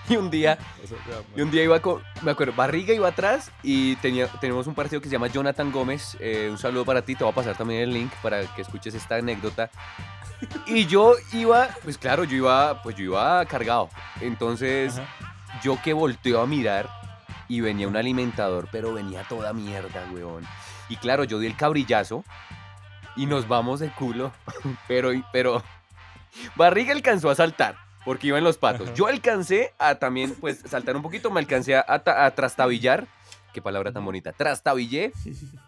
[0.10, 0.58] Y un día,
[1.36, 5.02] y un día iba con, me acuerdo, Barriga iba atrás y tenía, tenemos un partido
[5.02, 6.18] que se llama Jonathan Gómez.
[6.20, 8.96] eh, un saludo para ti, te voy a pasar también el link para que escuches
[8.96, 9.70] esta anécdota.
[10.68, 13.90] Y yo iba, pues claro, yo iba, pues yo iba cargado.
[14.22, 15.36] Entonces, Ajá.
[15.64, 16.90] yo que volteo a mirar
[17.48, 20.46] y venía un alimentador, pero venía toda mierda, weón.
[20.88, 22.24] Y claro, yo di el cabrillazo
[23.16, 24.32] y nos vamos de culo,
[24.88, 25.64] pero, pero
[26.56, 27.76] Barriga alcanzó a saltar
[28.06, 28.94] porque iba en los patos.
[28.94, 33.08] Yo alcancé a también, pues, saltar un poquito, me alcancé a, a- a trastabillar.
[33.54, 34.32] Qué palabra tan bonita.
[34.32, 35.12] Trastabillé.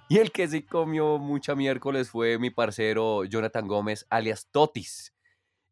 [0.09, 5.13] Y el que sí comió mucha miércoles fue mi parcero Jonathan Gómez, alias Totis.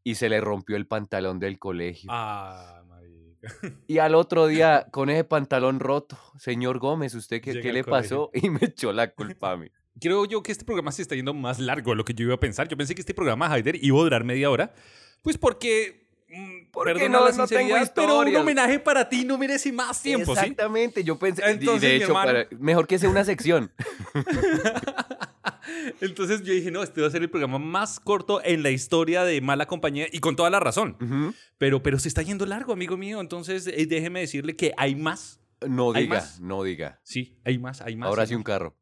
[0.03, 2.09] Y se le rompió el pantalón del colegio.
[2.11, 3.09] Ah, marica.
[3.87, 8.31] Y al otro día, con ese pantalón roto, señor Gómez, ¿usted qué, le pasó?
[8.33, 9.67] Y me echó la culpa a mí.
[9.99, 12.35] Creo yo que este programa se está yendo más largo de lo que yo iba
[12.35, 12.67] a pensar.
[12.67, 14.73] Yo pensé que este programa, Haider, iba a durar media hora.
[15.21, 16.08] Pues porque.
[16.29, 19.71] Mm, Porque perdona no- la no tengo sinceridad, pero un homenaje para ti no merece
[19.71, 20.39] más tiempo, ¿sí?
[20.41, 23.71] Exactamente, yo pensé, y Entonces, de hecho, hermano- para- mejor que sea una sección.
[26.01, 29.23] Entonces yo dije, no, este va a ser el programa más corto en la historia
[29.23, 31.33] de Mala Compañía y con toda la razón.
[31.57, 33.21] Pero, pero se está yendo largo, amigo mío.
[33.21, 35.39] Entonces eh, déjeme decirle que hay más.
[35.67, 36.39] No ¿Hay diga, más?
[36.39, 36.99] no diga.
[37.03, 38.07] Sí, hay más, hay más.
[38.09, 38.75] Ahora hay sí un carro.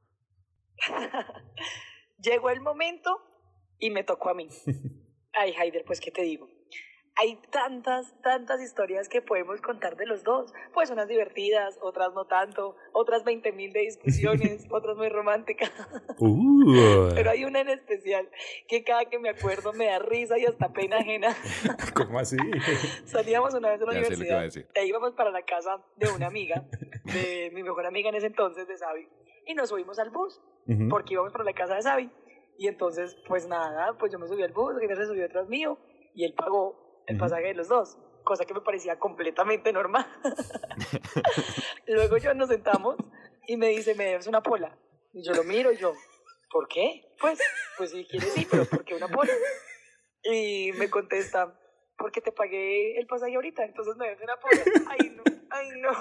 [2.21, 3.17] Llegó el momento
[3.79, 4.47] y me tocó a mí.
[5.33, 6.49] Ay, Haider, pues, ¿qué te digo?
[7.19, 10.53] Hay tantas, tantas historias que podemos contar de los dos.
[10.73, 15.71] Pues unas divertidas, otras no tanto, otras 20 mil de discusiones, otras muy románticas.
[16.19, 18.27] Uh, Pero hay una en especial
[18.67, 21.35] que cada que me acuerdo me da risa y hasta pena ajena.
[21.93, 22.37] ¿Cómo así?
[23.05, 26.27] Salíamos una vez a la Ya a universidad e íbamos para la casa de una
[26.27, 26.65] amiga,
[27.03, 29.07] de mi mejor amiga en ese entonces, de Sabi,
[29.45, 30.89] y nos subimos al bus Ujú.
[30.89, 32.09] porque íbamos para la casa de Sabi.
[32.57, 35.77] Y entonces, pues nada, pues yo me subí al bus, Reiner se subió detrás mío
[36.15, 40.05] y él pagó el pasaje de los dos, cosa que me parecía completamente normal.
[41.87, 42.97] Luego yo nos sentamos
[43.47, 44.77] y me dice, me debes una pola.
[45.13, 45.93] Y yo lo miro y yo,
[46.51, 47.15] ¿por qué?
[47.19, 47.39] Pues,
[47.77, 49.31] pues si quieres sí, pero ¿por qué una pola?
[50.23, 51.57] Y me contesta,
[51.97, 54.61] porque te pagué el pasaje ahorita, entonces me debes una pola.
[54.91, 55.91] Ay, no, ay, no.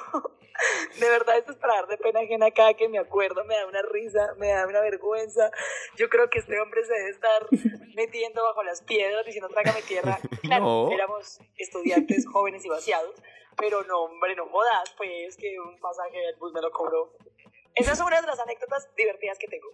[0.99, 3.67] De verdad, esto es para dar de pena ajena cada que me acuerdo, me da
[3.67, 5.51] una risa, me da una vergüenza.
[5.97, 7.47] Yo creo que este hombre se debe estar
[7.95, 10.19] metiendo bajo las piedras diciendo trágame tierra.
[10.43, 10.91] Claro, No.
[10.93, 13.15] éramos estudiantes jóvenes y vaciados,
[13.57, 17.13] pero no, hombre, no jodas, pues que un pasaje del bus me lo cobró.
[17.75, 19.69] Esa es una de las anécdotas divertidas que tengo.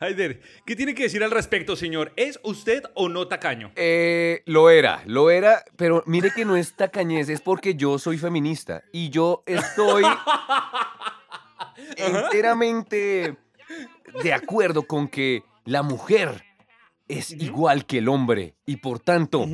[0.00, 2.12] Haider, ¿qué tiene que decir al respecto, señor?
[2.16, 3.72] ¿Es usted o no tacaño?
[3.76, 8.18] Eh, lo era, lo era, pero mire que no es tacañez, es porque yo soy
[8.18, 10.04] feminista y yo estoy
[11.96, 13.36] enteramente
[14.22, 16.44] de acuerdo con que la mujer
[17.08, 19.46] es igual que el hombre y por tanto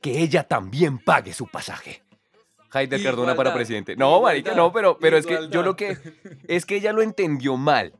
[0.00, 2.02] que ella también pague su pasaje.
[2.72, 3.96] Heider Cardona para presidente.
[3.96, 5.96] No, marica, no, pero, pero es que yo lo que
[6.46, 7.94] es que ella lo entendió mal.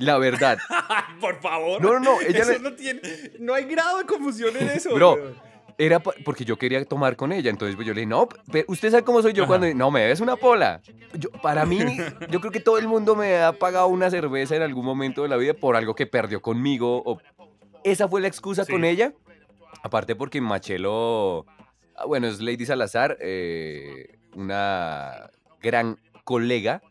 [0.00, 0.58] La verdad.
[1.20, 1.80] Por favor.
[1.80, 3.00] No, no, no, ella Eso le- no tiene.
[3.38, 4.94] No hay grado de confusión en eso.
[4.94, 5.16] Bro.
[5.78, 8.90] Era porque yo quería tomar con ella, entonces pues, yo le dije, no, pero usted
[8.90, 9.48] sabe cómo soy yo Ajá.
[9.58, 10.82] cuando, no, me debes una pola.
[11.14, 11.78] Yo, para mí,
[12.30, 15.28] yo creo que todo el mundo me ha pagado una cerveza en algún momento de
[15.30, 17.02] la vida por algo que perdió conmigo.
[17.06, 17.18] O...
[17.82, 18.72] Esa fue la excusa Sí.
[18.72, 19.14] con ella.
[19.82, 21.46] Aparte porque Machelo,
[21.96, 25.30] ah, bueno, es Lady Salazar, eh, una
[25.62, 26.82] gran colega.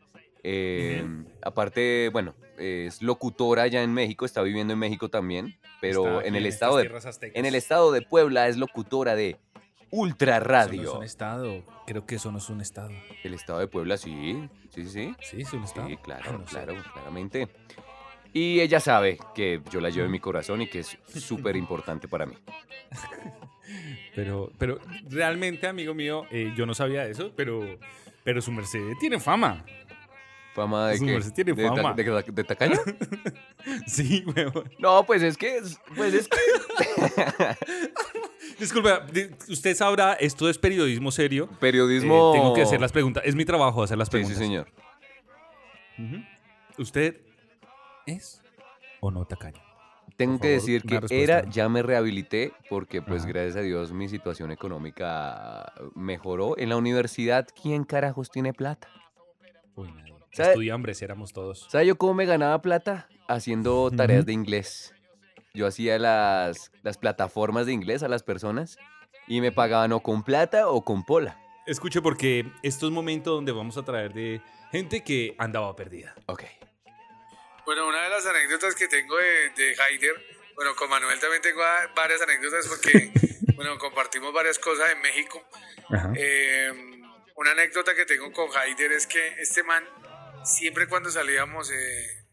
[0.43, 1.05] eh,
[1.43, 6.45] Aparte, bueno, es locutora allá en México, está viviendo en México también, pero en el
[6.45, 6.91] estado de
[7.33, 9.37] en el estado de Puebla es locutora de
[9.91, 10.81] Ultra Eso no Radio.
[10.83, 11.63] es un estado.
[11.87, 12.91] Creo que eso no es un estado.
[13.23, 14.47] El estado de Puebla, sí.
[14.69, 15.15] Sí, sí, sí.
[15.21, 15.87] Sí, es un estado.
[15.87, 16.51] Sí, Ah, claro, no sé.
[16.53, 17.47] claro, claramente.
[18.31, 22.07] Y ella sabe que yo la llevo en mi corazón y que es súper importante
[22.07, 22.35] para mí.
[24.15, 27.61] Pero, pero realmente, amigo mío, eh, yo no sabía eso, pero,
[28.23, 29.63] pero su merced tiene fama.
[30.61, 31.11] Fama de Su que.
[31.13, 31.93] merced tiene de, ta- fama.
[31.93, 32.79] de, de- de tacaño?
[33.87, 34.69] Sí, weón.
[34.79, 35.57] No, pues es que.
[35.57, 36.37] es- Pues es que.
[38.59, 41.49] Disculpa, di- usted sabrá, esto es periodismo serio.
[41.51, 42.31] Eh, Periodismo.
[42.33, 43.23] tengo que hacer las preguntas.
[43.25, 44.37] Es mi trabajo hacer las Sí, sí, preguntas.
[44.37, 44.67] señor.
[46.77, 47.17] ¿Usted
[48.05, 48.41] es
[49.01, 49.61] o no tacaño?
[50.15, 53.29] Tengo que decir que era, ya me rehabilité porque pues Ajá.
[53.29, 56.57] gracias a Dios mi situación económica mejoró.
[56.57, 58.89] En la universidad, ¿quién carajos tiene plata?
[59.75, 60.13] Uy, nadie.
[60.31, 61.67] ¿Sabe- Estudiambres éramos todos.
[61.69, 63.07] ¿Sabe yo cómo me ganaba plata?
[63.27, 64.27] Haciendo tareas Ujú.
[64.27, 64.93] de inglés.
[65.53, 68.77] Yo hacía las, las plataformas de inglés a las personas
[69.27, 71.39] y me pagaban o con plata o con pola.
[71.65, 76.15] Escuche, porque esto es momento donde vamos a traer de gente que andaba perdida.
[76.27, 76.43] Ok.
[77.65, 80.15] Bueno, una de las anécdotas que tengo de, de Haider,
[80.55, 81.61] bueno, con Manuel también tengo
[81.95, 83.11] varias anécdotas porque,
[83.55, 85.43] bueno, compartimos varias cosas en México.
[86.15, 86.71] Eh,
[87.35, 89.83] una anécdota que tengo con Haider es que este man,
[90.43, 92.25] siempre cuando salíamos, eh,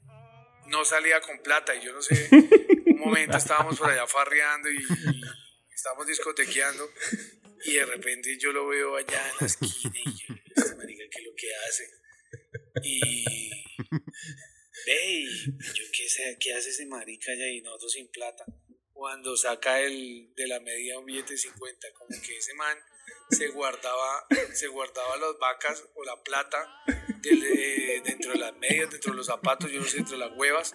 [0.66, 2.28] no salía con plata y yo no sé,
[2.86, 6.90] un momento estábamos por allá farreando y, y estábamos discotequeando
[7.64, 11.18] y de repente yo lo veo allá en la esquina y yo, este marica, ¿qué
[11.18, 11.90] es lo que hace?
[12.82, 13.50] Y...
[14.86, 18.44] Ve, y yo qué sé, ¿qué hace ese marica allá y nosotros sin plata?
[18.92, 22.78] Cuando saca el, de la media un billete de 50, como que ese man
[23.30, 26.58] se guardaba, se guardaba las vacas o la plata
[27.20, 30.26] del- eh, dentro de las medias, dentro de los zapatos, yo no sé, dentro de
[30.28, 30.72] las huevas,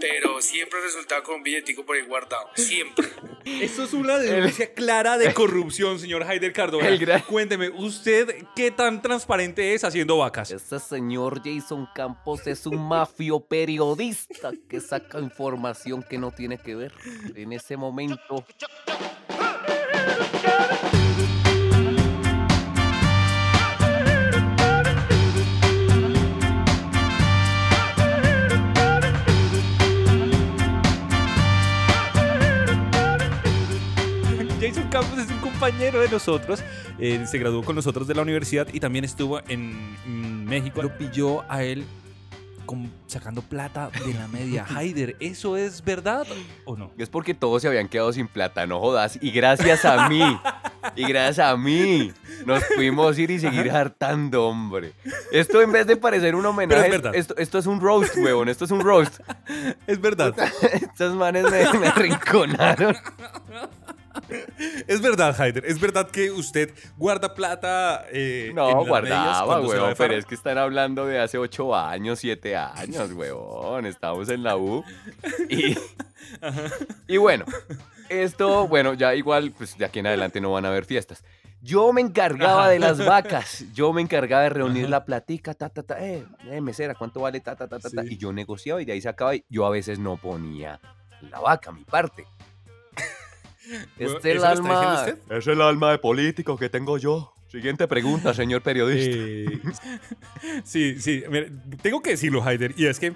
[0.00, 3.08] pero siempre resultaba con un billetico por ahí guardado, siempre.
[3.44, 6.90] Eso es una denuncia clara de corrupción, señor Haider Cardona.
[6.96, 10.50] Gran- Cuénteme, ¿usted qué tan transparente es haciendo vacas?
[10.50, 16.74] Este señor Jason Campos es un mafio periodista que saca información que no tiene que
[16.74, 16.92] ver.
[17.34, 18.44] En ese momento
[34.96, 36.62] Campos es un compañero de nosotros.
[36.98, 40.80] eh, se graduó con nosotros de la universidad y también estuvo en, México.
[40.80, 41.84] Lo pilló a él
[42.64, 44.64] con- sacando plata de la media.
[44.74, 46.26] Haider, ¿eso es verdad
[46.64, 46.92] o no?
[46.96, 49.18] es porque todos se habían quedado sin plata, no jodas.
[49.20, 50.22] Y gracias a mí,
[50.94, 52.10] y gracias a mí,
[52.46, 54.94] nos pudimos ir y seguir hartando, hombre.
[55.30, 57.14] Esto en vez de parecer un homenaje, verdad.
[57.14, 59.20] esto, esto es un roast, huevón, esto es un roast.
[59.86, 60.34] Es verdad.
[60.72, 62.96] Estos manes me, me arrinconaron.
[64.86, 65.64] Es verdad, Haider.
[65.66, 68.04] Es verdad que usted guarda plata.
[68.12, 71.74] eh, en No, las medias guardaba, de pero es que están hablando de hace ocho
[71.74, 73.86] años, siete años, huevón.
[73.86, 74.84] Estamos en la U.
[75.48, 75.76] Y,
[77.08, 77.44] y bueno,
[78.08, 81.24] esto, bueno, ya igual, pues de aquí en adelante no van a haber fiestas.
[81.62, 85.82] Yo me encargaba de las vacas, yo me encargaba de reunir la platica, ta, ta,
[85.82, 87.40] ta, eh, eh, mesera, ¿cuánto vale?
[87.40, 88.08] Ta, ta, ta, ta, ta, Sí.
[88.12, 90.78] y yo negociaba y de ahí sacaba y yo a veces no ponía
[91.22, 92.24] la vaca, mi parte.
[93.98, 94.60] Este es el ¿eso lo está
[95.00, 97.32] diciendo alma, es el alma de político que tengo yo.
[97.48, 99.16] Siguiente pregunta, señor periodista.
[99.18, 99.60] Eh,
[100.64, 101.22] sí, sí.
[101.82, 102.74] tengo que decirlo, Haider.
[102.76, 103.14] Y es que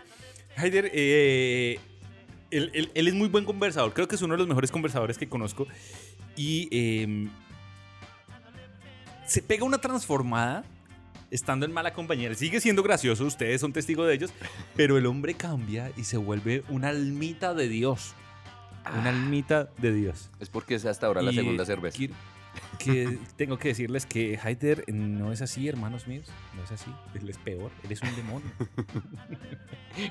[0.56, 1.78] Haider, eh,
[2.50, 3.92] él, él- él es muy buen conversador.
[3.92, 5.66] Creo que es uno de los mejores conversadores que conozco.
[6.36, 7.28] Y eh,
[9.26, 10.64] se pega una transformada
[11.30, 12.32] estando en mala compañía.
[12.34, 14.32] Sigue siendo gracioso, ustedes son testigos de ellos.
[14.74, 18.14] Pero el hombre cambia y se vuelve una almita de Dios.
[18.98, 20.30] Una almita de Dios.
[20.40, 21.98] Es porque es hasta ahora la segunda cerveza.
[22.78, 26.26] que tengo que decirles que Haider no es así, hermanos míos.
[26.56, 26.92] No es así.
[27.14, 27.70] Él es peor.
[27.84, 28.50] Él es un demonio.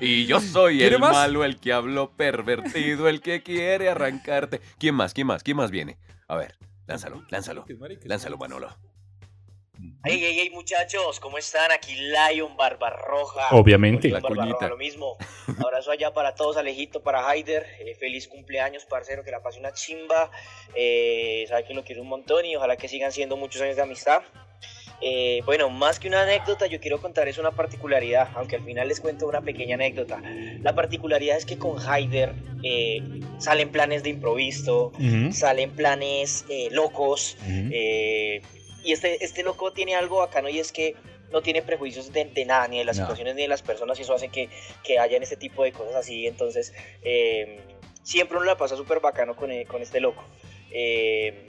[0.00, 1.12] Y yo soy ¿Quiere el más?
[1.12, 4.60] malo, el que habló pervertido, el que quiere arrancarte.
[4.78, 5.14] ¿Quién más?
[5.14, 5.42] ¿Quién más?
[5.42, 5.96] ¿Quién más viene?
[6.28, 6.54] A ver,
[6.86, 7.64] lánzalo, lánzalo.
[8.04, 8.68] Lánzalo, Manolo.
[10.04, 11.72] Hey, hey, hey, muchachos, ¿cómo están?
[11.72, 13.48] Aquí Lion Barbarroja.
[13.52, 14.08] Obviamente.
[14.08, 15.16] Lion La Barbarroja, lo mismo.
[15.64, 17.66] Abrazo allá para todos, Alejito, para Haider.
[17.80, 20.30] Eh, feliz cumpleaños, parcero, que la pase una chimba.
[20.74, 23.82] Eh, sabe que lo quiero un montón y ojalá que sigan siendo muchos años de
[23.82, 24.22] amistad.
[25.02, 29.00] Eh, bueno, más que una anécdota, yo quiero contarles una particularidad, aunque al final les
[29.00, 30.20] cuento una pequeña anécdota.
[30.62, 33.02] La particularidad es que con Haider eh,
[33.38, 34.92] salen planes de improviso,
[35.32, 38.42] salen planes eh, locos, eh,
[38.84, 40.94] y este, este loco tiene algo bacano y es que
[41.32, 43.04] no tiene prejuicios de, de nada, ni de las No.
[43.04, 44.48] situaciones ni de las personas, y eso hace que,
[44.82, 46.26] que hayan este tipo de cosas así.
[46.26, 47.60] Entonces, eh,
[48.02, 50.24] siempre uno la pasa súper bacano con, eh, con este loco.
[50.72, 51.46] Eh,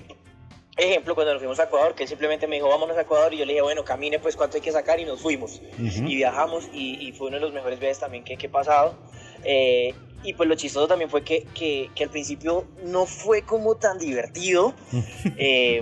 [0.78, 3.38] ejemplo, cuando nos fuimos a Ecuador, que él simplemente me dijo, vámonos a Ecuador, y
[3.38, 5.62] yo le dije, bueno, camine, pues cuánto hay que sacar, y nos fuimos.
[5.80, 8.96] Y viajamos, y, y fue uno de los mejores viajes también que, que he pasado.
[9.44, 13.76] Eh, y pues lo chistoso también fue que, que, que al principio no fue como
[13.78, 14.76] tan divertido.
[15.38, 15.82] Eh,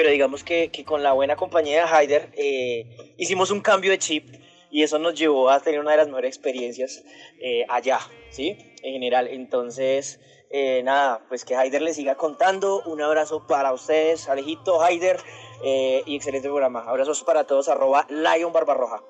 [0.00, 3.98] pero digamos que, que con la buena compañía de Haider eh, hicimos un cambio de
[3.98, 4.34] chip
[4.70, 7.04] y eso nos llevó a tener una de las mejores experiencias
[7.38, 7.98] eh, allá,
[8.30, 8.56] ¿sí?
[8.82, 9.28] En general.
[9.28, 10.18] Entonces,
[10.50, 12.80] eh, nada, pues que Haider le siga contando.
[12.86, 15.18] Un abrazo para ustedes, Alejito, Haider,
[15.62, 16.80] eh, y excelente programa.
[16.86, 19.02] Abrazos para todos, arroba Lion Barbarroja.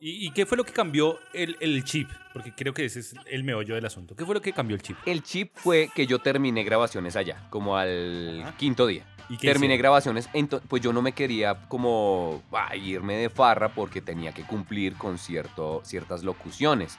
[0.00, 2.10] ¿Y, y qué fue lo que cambió el, el chip?
[2.34, 4.14] Porque creo que ese es el meollo del asunto.
[4.14, 4.98] ¿Qué fue lo que cambió el chip?
[5.06, 8.56] El chip fue que yo terminé grabaciones allá, como al Ajá.
[8.58, 9.06] quinto día.
[9.28, 9.78] ¿Y Terminé hicieron?
[9.78, 10.28] grabaciones,
[10.68, 12.42] pues yo no me quería como
[12.74, 16.98] irme de farra porque tenía que cumplir con cierto, ciertas locuciones.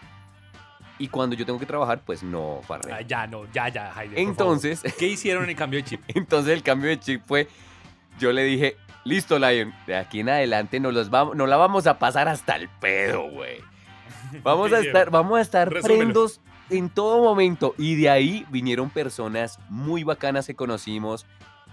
[1.00, 2.96] Y cuando yo tengo que trabajar, pues no farreo.
[2.96, 4.82] Ah, ya, no, ya, ya, por Entonces.
[4.98, 6.02] ¿Qué hicieron en el cambio de chip?
[6.08, 7.48] entonces el cambio de chip fue,
[8.20, 11.88] yo le dije, listo Lion, de aquí en adelante nos, los vamos, nos la vamos
[11.88, 13.60] a pasar hasta el pedo, güey.
[14.44, 16.00] Vamos ¿Qué a estar, vamos a estar Resúmelo.
[16.00, 17.76] prendos en todo momento.
[17.78, 21.26] Y de ahí vinieron personas muy bacanas que conocimos.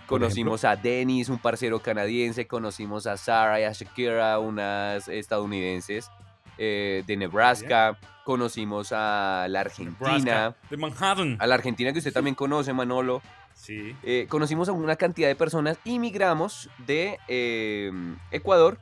[0.06, 2.46] Conocimos a Dennis, un parcero canadiense.
[2.46, 6.10] Conocimos a Sarah y a Shakira, unas estadounidenses
[6.58, 7.98] eh, de Nebraska.
[8.24, 9.98] Conocimos a la Argentina.
[10.00, 11.36] Nebraska, de Manhattan.
[11.40, 13.22] A la Argentina que usted también conoce, Manolo.
[13.54, 13.94] Sí.
[14.02, 17.92] Eh, conocimos a una cantidad de personas y migramos de eh,
[18.30, 18.78] Ecuador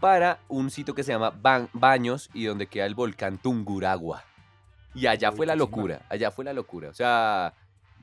[0.00, 4.24] para un sitio que se llama Ba- Baños y donde queda el volcán Tunguragua.
[4.94, 6.90] Y allá Uy, fue la locura, allá fue la locura.
[6.90, 7.54] O sea,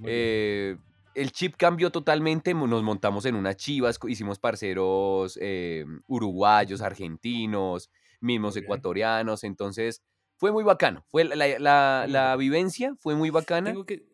[0.06, 0.78] eh,
[1.22, 7.90] el chip cambió totalmente, nos montamos en unas chivas, hicimos parceros eh, uruguayos, argentinos,
[8.22, 10.02] mismos ecuatorianos, entonces
[10.38, 14.06] fue muy bacano, fue la, la- vivencia fue muy bacana Tengo que,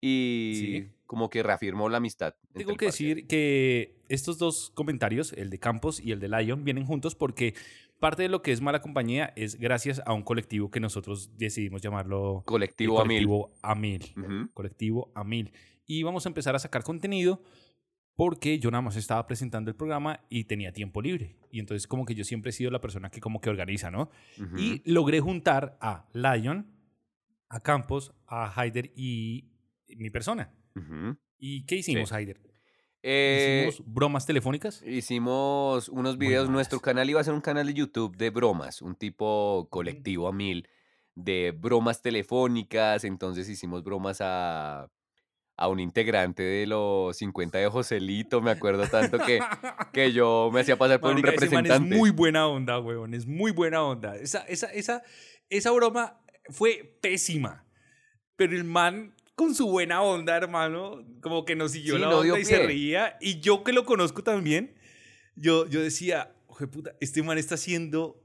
[0.00, 0.88] y Sí.
[1.06, 2.34] como que reafirmó la amistad.
[2.54, 6.86] Tengo que decir que estos dos comentarios, el de Campos y el de Lion, vienen
[6.86, 7.54] juntos porque
[7.98, 11.82] parte de lo que es mala compañía es gracias a un colectivo que nosotros decidimos
[11.82, 13.28] llamarlo Colectivo a mil.
[13.62, 14.50] a mil.
[14.54, 15.52] Colectivo a mil.
[15.90, 17.42] Y vamos a empezar a sacar contenido
[18.14, 21.34] porque yo nada más estaba presentando el programa y tenía tiempo libre.
[21.50, 24.08] Y entonces como que yo siempre he sido la persona que como que organiza, ¿no?
[24.40, 24.56] Ujú.
[24.56, 26.70] Y logré juntar a Lion,
[27.48, 29.50] a Campos, a Haider y
[29.88, 30.54] mi persona.
[30.76, 31.18] Ujú.
[31.38, 32.14] ¿Y qué hicimos, Sí.
[32.14, 32.40] Haider?
[33.02, 34.84] Eh, ¿Hicimos bromas telefónicas?
[34.86, 36.52] Hicimos unos videos, malas.
[36.52, 40.32] nuestro canal iba a ser un canal de YouTube de bromas, un tipo colectivo a
[40.32, 40.68] mil
[41.16, 44.88] de bromas telefónicas, entonces hicimos bromas a,
[45.60, 49.40] a un integrante de los 50 de Joselito, me acuerdo tanto que,
[49.92, 51.94] que yo me hacía pasar por Marica, un ese man representante.
[51.94, 53.12] es muy buena onda, weón.
[53.12, 54.16] Es muy buena onda.
[54.16, 55.02] Esa, esa, esa,
[55.50, 57.66] esa broma fue pésima.
[58.36, 62.20] Pero el man, con su buena onda, hermano, como que nos siguió Sí, la no
[62.20, 63.18] onda y se reía.
[63.20, 64.74] Y yo que lo conozco también,
[65.36, 68.18] yo, yo decía, oje puta, este man está siendo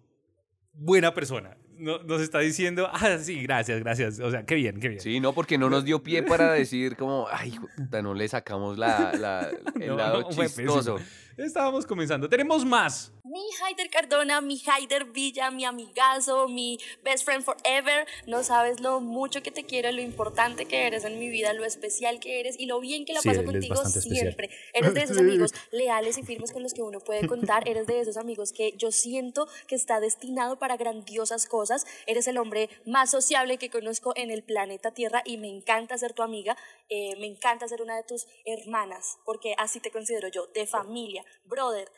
[0.71, 1.57] buena persona.
[1.77, 4.19] No, nos está diciendo, ah, sí, gracias, gracias.
[4.19, 5.01] O sea, qué bien, qué bien.
[5.01, 7.57] Sí, no, porque no nos dio pie para decir como, ay,
[8.01, 9.49] no le sacamos la, la-
[9.79, 10.97] el No, lado no, pésimo.
[11.37, 12.29] Estábamos comenzando.
[12.29, 13.11] Tenemos más.
[13.25, 18.07] Mi Haider Cardona, mi Haider Villa, mi amigazo, mi best friend forever.
[18.25, 21.65] No sabes lo mucho que te quiero, lo importante que eres en mi vida, lo
[21.65, 24.15] especial que eres y lo bien que la Sí, paso contigo especial.
[24.15, 24.49] siempre.
[24.73, 27.67] Eres de esos amigos leales y firmes con los que uno puede contar.
[27.67, 31.85] Eres de esos amigos que yo siento que está destinado para grandiosas cosas.
[32.05, 36.13] Eres el hombre más sociable que conozco en el planeta Tierra y me encanta ser
[36.13, 36.55] tu amiga.
[36.87, 41.24] eh, me encanta ser una de tus hermanas, porque así te considero yo, de familia,
[41.43, 41.91] brother.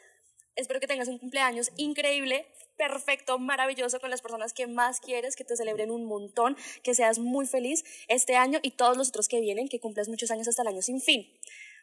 [0.55, 2.47] Espero que tengas un cumpleaños increíble,
[2.77, 7.19] perfecto, maravilloso con las personas que más quieres, que te celebren un montón, que seas
[7.19, 10.63] muy feliz este año y todos los otros que vienen, que cumplas muchos años hasta
[10.63, 11.27] el año sin fin.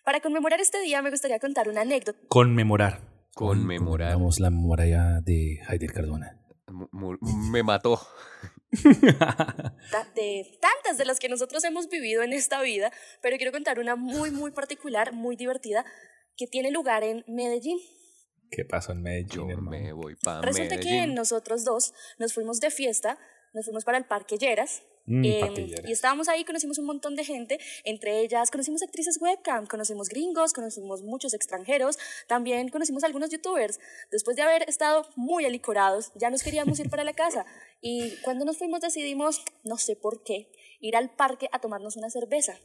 [0.05, 2.19] Para conmemorar este día me gustaría contar una anécdota.
[2.29, 3.01] Conmemorar.
[3.35, 4.13] Conmemorar.
[4.15, 6.39] Conmemoramos la memoria de Haider Cardona.
[7.51, 8.01] Me mató.
[10.15, 12.93] de tantas de las que nosotros hemos vivido en esta vida,
[13.23, 15.85] pero quiero contar una muy, muy particular, muy divertida,
[16.37, 17.79] que tiene lugar en Medellín.
[18.51, 19.71] ¿Qué pasó en Medellín, Yo hermano?
[19.71, 23.19] me voy para Resulta que nosotros dos nos fuimos de fiesta,
[23.53, 24.83] nos fuimos para el Parque Lleras.
[25.07, 25.89] Mm, em, Parque Lleras.
[25.91, 30.53] y estábamos ahí, conocimos un montón de gente, entre ellas conocimos actrices webcam, conocimos gringos,
[30.53, 33.81] conocimos muchos extranjeros, también conocimos algunos youtubers.
[34.11, 37.45] Después de haber estado muy alicorados, ya nos queríamos ir para la casa.
[37.87, 42.09] Y cuando nos fuimos decidimos, no sé por qué, ir al parque a tomarnos una
[42.09, 42.59] cerveza.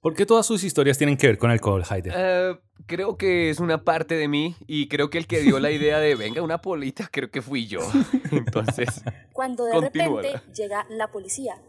[0.00, 2.12] ¿Por qué todas sus historias tienen que ver con alcohol, Haider?
[2.16, 5.70] Eh, creo que es una parte de mí y creo que el que dio la
[5.70, 7.80] idea de venga una polita creo que fui yo.
[8.32, 9.02] Entonces,
[9.32, 10.22] Cuando de Continúala.
[10.28, 11.60] repente llega la policía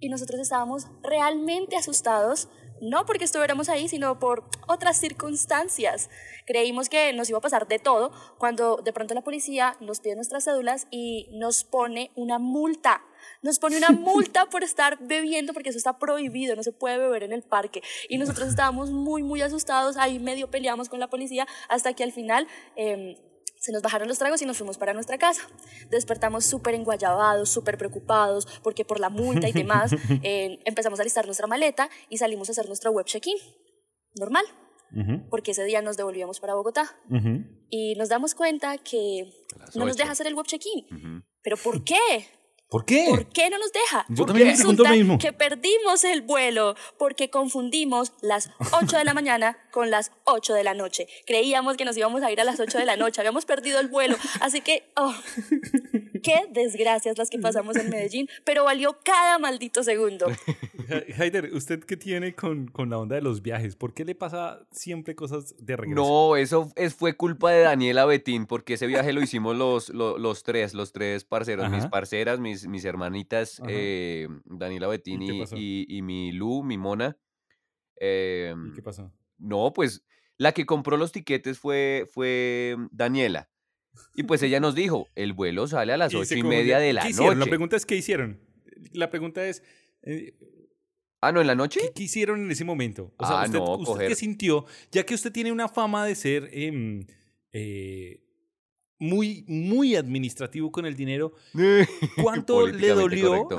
[0.00, 2.48] y nosotros estábamos realmente asustados,
[2.80, 6.10] no porque estuviéramos ahí, sino por otras circunstancias.
[6.46, 10.16] Creímos que nos iba a pasar de todo cuando de pronto la policía nos pide
[10.16, 13.02] nuestras cédulas y nos pone una multa.
[13.42, 17.22] Nos pone una multa por estar bebiendo porque eso está prohibido, no se puede beber
[17.22, 17.82] en el parque.
[18.08, 22.12] Y nosotros estábamos muy, muy asustados, ahí medio peleamos con la policía hasta que al
[22.12, 22.46] final...
[22.76, 23.16] em,
[23.60, 25.42] se nos bajaron los tragos y nos fuimos para nuestra casa.
[25.90, 29.92] Despertamos súper enguayabados, súper preocupados, porque por la multa y demás,
[30.22, 33.36] eh, empezamos a listar nuestra maleta y salimos a hacer nuestro web check-in.
[34.14, 34.44] Normal,
[35.30, 36.96] porque ese día nos devolvíamos para Bogotá.
[37.70, 39.30] Y nos damos cuenta que
[39.74, 41.22] no nos deja hacer el web check-in.
[41.42, 42.26] ¿Pero por qué?
[42.68, 43.06] ¿Por qué?
[43.08, 44.04] ¿Por qué no nos deja?
[44.10, 45.18] Yo Porque también me pregunto lo resulta mismo.
[45.18, 50.64] que perdimos el vuelo porque confundimos las 8 de la mañana con las 8 de
[50.64, 51.06] la noche.
[51.24, 53.86] Creíamos que nos íbamos a ir a las 8 de la noche, habíamos perdido el
[53.86, 55.14] vuelo, así que oh,
[56.24, 60.26] qué desgracias las que pasamos en Medellín, pero valió cada maldito segundo.
[61.16, 63.76] Haider, ¿usted qué tiene con, con la onda de los viajes?
[63.76, 66.00] ¿Por qué le pasa siempre cosas de regreso?
[66.02, 70.18] No, eso es, fue culpa de Daniela Betín, porque ese viaje lo hicimos los, los,
[70.18, 75.40] los tres, los tres parceros, mis parceras, mis, mis hermanitas, eh, Daniela Betín ¿Y y,
[75.40, 75.56] pasó?
[75.56, 77.16] y- y mi Lu, mi mona.
[78.00, 79.12] Eh, ¿Y qué pasó?
[79.38, 80.04] No, pues
[80.36, 83.48] la que compró los tiquetes fue, fue Daniela.
[84.14, 87.02] Y pues ella nos dijo, el vuelo sale a las ocho y media de la
[87.02, 87.34] ¿Qué hicieron?
[87.34, 87.50] La noche.
[87.50, 88.40] pregunta es ¿qué hicieron?
[88.92, 89.62] La pregunta es
[90.02, 90.34] eh,
[91.20, 91.80] Ah, ¿no, en la noche?
[91.80, 93.12] ¿qué, qué hicieron en ese momento?
[93.16, 94.66] O sea, Ah, usted, no, usted coger- qué sintió?
[94.92, 97.06] Ya que usted tiene una fama de ser em,
[97.52, 98.22] eh,
[99.00, 101.32] muy, muy administrativo con el dinero,
[102.22, 103.48] ¿cuánto le dolió?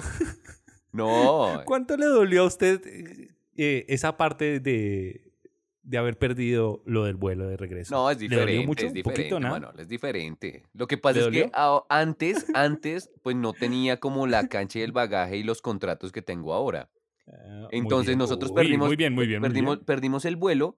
[0.91, 2.81] No, ¿Cuánto le dolió a usted
[3.55, 5.28] eh, esa parte de,
[5.89, 7.93] de haber perdido lo del vuelo de regreso?
[7.95, 8.85] No, es ¿Le dolió diferente, mucho?
[8.85, 9.53] es ¿Un diferente, poquito, nada?
[9.59, 10.63] Manuel, es diferente.
[10.73, 11.51] Lo que pasa ¿Le es que dolió?
[11.55, 16.11] a- antes, antes, pues no tenía como la cancha y el bagaje y los contratos
[16.11, 16.89] que tengo ahora.
[17.27, 17.33] Ah,
[17.63, 18.19] muy Entonces bien.
[18.19, 19.39] nosotros Uy, perdimos, Muy bien, muy bien.
[19.41, 19.85] muy perdimos, bien.
[19.85, 20.77] perdimos el vuelo,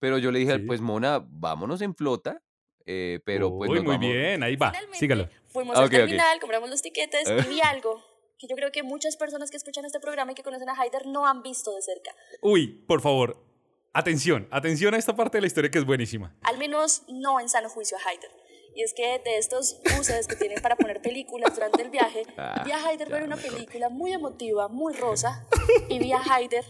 [0.00, 0.64] pero yo le dije, Sí.
[0.66, 2.42] pues Mona, vámonos en flota,
[2.86, 4.70] eh, pero pues Uy, nos muy vamos- bien, ahí va.
[4.70, 5.28] Finalmente, Sígalo.
[5.48, 5.96] Fuimos Ah, al ok, ok.
[5.98, 8.02] terminal, compramos los tiquetes y vi algo
[8.38, 11.06] que yo creo que muchas personas que escuchan este programa y que conocen a Haider
[11.06, 12.12] no han visto de cerca.
[12.42, 13.44] Uy, por favor,
[13.92, 16.34] atención, atención a esta parte de la historia que es buenísima.
[16.42, 18.30] Al menos no en sano juicio a Haider.
[18.74, 22.62] Y es que de estos buses que tienen para poner películas durante el viaje, Ah,
[22.64, 25.46] vi a Haider ya ver una película muy emotiva, muy rosa,
[25.88, 26.64] y vi a Haider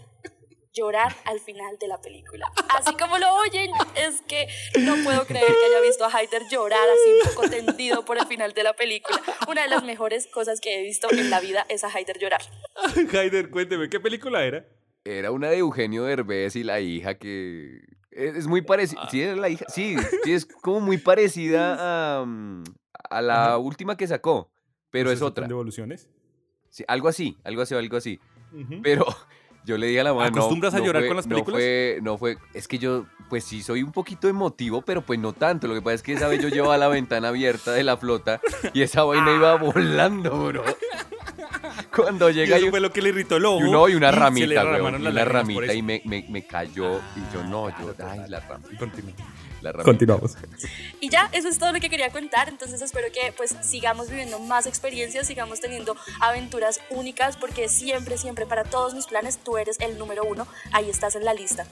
[0.73, 2.47] llorar al final de la película.
[2.69, 4.47] Así como lo oyen, es que
[4.79, 8.25] no puedo creer que haya visto a Haider llorar así un poco tendido por el
[8.27, 9.21] final de la película.
[9.47, 12.41] Una de las mejores cosas que he visto en la vida es a Haider llorar.
[13.13, 14.65] Haider, cuénteme, ¿qué película era?
[15.17, 17.79] Era una de Eugenio Derbez y la hija que
[18.11, 19.09] es, es muy parecida.
[19.09, 19.65] Sí, era la hija.
[19.69, 22.63] Sí, sí, es como muy parecida a, mm,
[23.09, 23.57] a la Ajá.
[23.57, 24.51] última que sacó,
[24.91, 25.43] pero es ¿Ustedes otra.
[25.45, 26.09] son ¿Devoluciones?
[26.69, 28.19] Sí, algo así, algo así, algo así.
[28.83, 29.05] Pero
[29.65, 31.35] yo le dije a la mamá, no, ¿Acostumbras a no llorar fue- con las No
[31.37, 31.59] películas?
[31.61, 35.33] fue, no fue, es que yo, pues sí soy un poquito emotivo, pero pues no
[35.33, 35.67] tanto.
[35.67, 38.41] Lo que pasa es que esa vez yo llevaba la ventana abierta de la flota
[38.73, 40.63] y esa vaina iba volando, bro.
[41.95, 43.59] Cuando Y llega eso y, fue lo que le irritó el ojo.
[43.59, 47.33] y uno y una ramita, y las una ramita y me, me, me cayó y
[47.33, 49.13] yo no, yo, ay, la ramita, Continúa.
[49.61, 49.83] la ramita.
[49.83, 50.37] Continuamos.
[50.99, 52.49] Y ya, eso es todo lo que quería contar.
[52.49, 58.45] Entonces espero que pues sigamos viviendo más experiencias, sigamos teniendo aventuras únicas, porque siempre, siempre
[58.45, 60.47] para todos mis planes tú eres el número uno.
[60.71, 61.65] Ahí estás en la lista.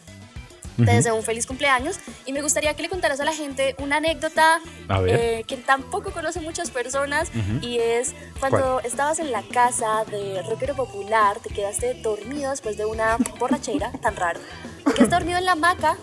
[0.78, 3.97] Te deseo un feliz cumpleaños y me gustaría que le contaras a la gente una
[3.97, 4.61] anécdota
[5.07, 10.75] eh, que tampoco conocen muchas personas y es cuando estabas en la casa de rockero
[10.75, 14.39] popular, te quedaste dormido después de una borrachera tan raro,
[14.86, 15.97] te quedaste dormido en la hamaca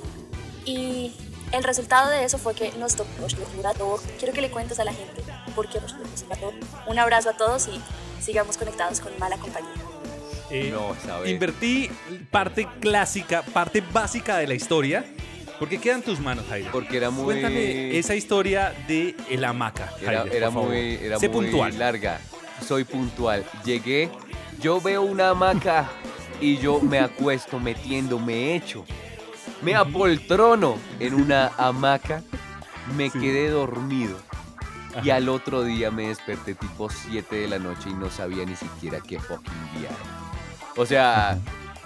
[0.64, 1.14] y
[1.52, 4.00] el resultado de eso fue que nos tocó Roshmurador.
[4.18, 5.22] Quiero que le cuentes a la gente
[5.54, 6.54] por qué Roshmurador.
[6.88, 7.80] Un abrazo a todos y
[8.20, 9.83] sigamos conectados con Mala Compañía.
[10.50, 11.30] Eh, No, sabes.
[11.30, 11.90] Invertí
[12.30, 15.04] parte clásica, parte básica de la historia.
[15.58, 16.72] Porque queda en tus manos, Haider.
[16.72, 17.24] Porque era muy...
[17.24, 19.92] Cuéntame esa historia de el hamaca.
[20.02, 21.78] Era, muy, era sé muy puntual.
[21.78, 22.20] larga.
[22.66, 23.44] Soy puntual.
[23.64, 24.10] Llegué,
[24.60, 25.88] yo veo una hamaca
[26.40, 28.84] y yo me acuesto metiendo, me echo.
[29.62, 32.22] Me apoltrono en una hamaca,
[32.96, 33.18] me Sí.
[33.20, 34.18] quedé dormido.
[35.04, 38.56] Y al otro día me desperté tipo 7 de la noche y no sabía ni
[38.56, 40.23] siquiera qué fucking día era.
[40.76, 41.38] O sea,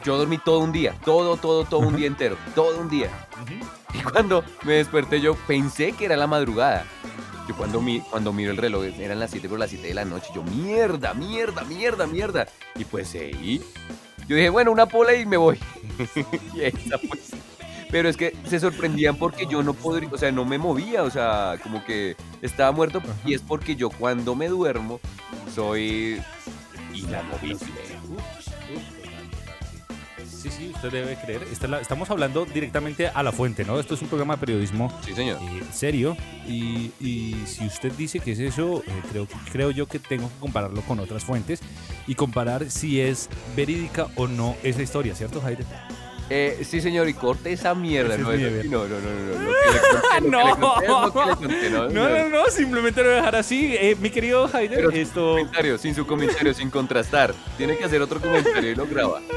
[0.04, 3.10] yo dormí todo un día, todo, todo, todo un día entero, todo un día.
[3.94, 6.84] Y cuando me desperté yo pensé que era la madrugada.
[7.48, 10.04] Yo cuando, mi, cuando miro el reloj eran las 7 por las 7 de la
[10.04, 10.28] noche.
[10.34, 12.46] Yo, mierda, mierda, mierda, mierda.
[12.76, 13.62] Y pues seguí.
[14.28, 15.58] Yo dije, bueno, una pola y me voy.
[16.54, 17.18] y esa fue.
[17.90, 21.10] Pero es que se sorprendían porque yo no podría, o sea, no me movía, o
[21.10, 23.00] sea, como que estaba muerto.
[23.24, 25.00] Y es porque yo cuando me duermo
[25.54, 26.20] soy
[26.92, 27.97] inamovible.
[30.24, 31.42] Sí, sí, usted debe creer.
[31.50, 33.80] Estamos hablando directamente a la fuente, ¿no?
[33.80, 35.38] Esto es un programa de periodismo Sí, señor.
[35.42, 36.16] eh, serio.
[36.46, 40.38] Y, y si usted dice que es eso, eh, creo, creo yo que tengo que
[40.38, 41.60] compararlo con otras fuentes
[42.06, 45.64] y comparar si es verídica o no esa historia, ¿cierto, Jaire?
[46.30, 48.14] Eh, sí, señor, y corte esa mierda.
[48.14, 51.12] Ese es No, no, no, no, no, no.
[51.12, 53.74] Conté, no, No, no, no, simplemente lo voy a dejar así.
[53.74, 55.30] Eh, mi querido Jaire, Pero sin esto...
[55.30, 57.34] comentario, sin su comentario, sin contrastar.
[57.56, 59.20] Tiene que hacer otro comentario y lo graba.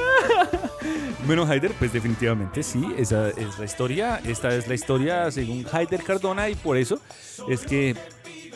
[1.26, 4.20] Bueno, Haider, pues definitivamente sí, esa es la historia.
[4.26, 7.00] Esta es la historia según Haider Cardona y por eso
[7.48, 7.92] es que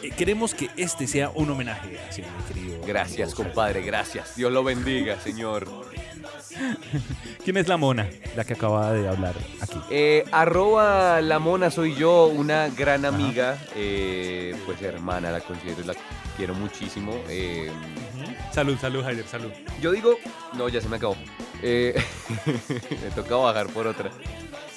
[0.01, 2.81] eh, queremos que este sea un homenaje hacia mi querido.
[2.85, 4.35] Gracias, amigo compadre, gracias.
[4.35, 5.67] Dios lo bendiga, señor.
[7.43, 9.79] ¿Quién es la mona, la que acaba de hablar aquí?
[9.89, 15.93] Eh, arroba la mona soy yo, una gran amiga, eh, pues hermana, la considero, la
[16.37, 17.13] quiero muchísimo.
[17.29, 17.71] eh,
[18.51, 19.51] Salud, salud, Haider, salud.
[19.81, 20.15] yo digo,
[20.57, 21.15] no, ya se me acabó.
[21.61, 21.93] Eh,
[23.03, 24.09] me toca bajar por otra.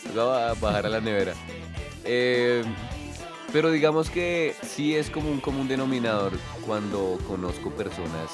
[0.04, 1.34] Me toca ba- bajar a la nevera.
[3.52, 6.32] Pero digamos que sí es como un común denominador
[6.66, 8.30] cuando conozco personas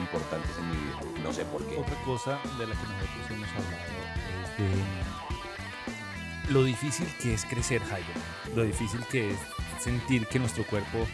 [0.00, 0.98] importantes en mi vida.
[1.24, 1.76] No sé por qué.
[1.76, 3.76] Otra cosa de la que nosotros hemos hablado
[4.52, 8.16] es de lo difícil que es crecer, Haider.
[8.54, 9.38] Lo difícil que es
[9.80, 11.06] sentir que nuestro cuerpo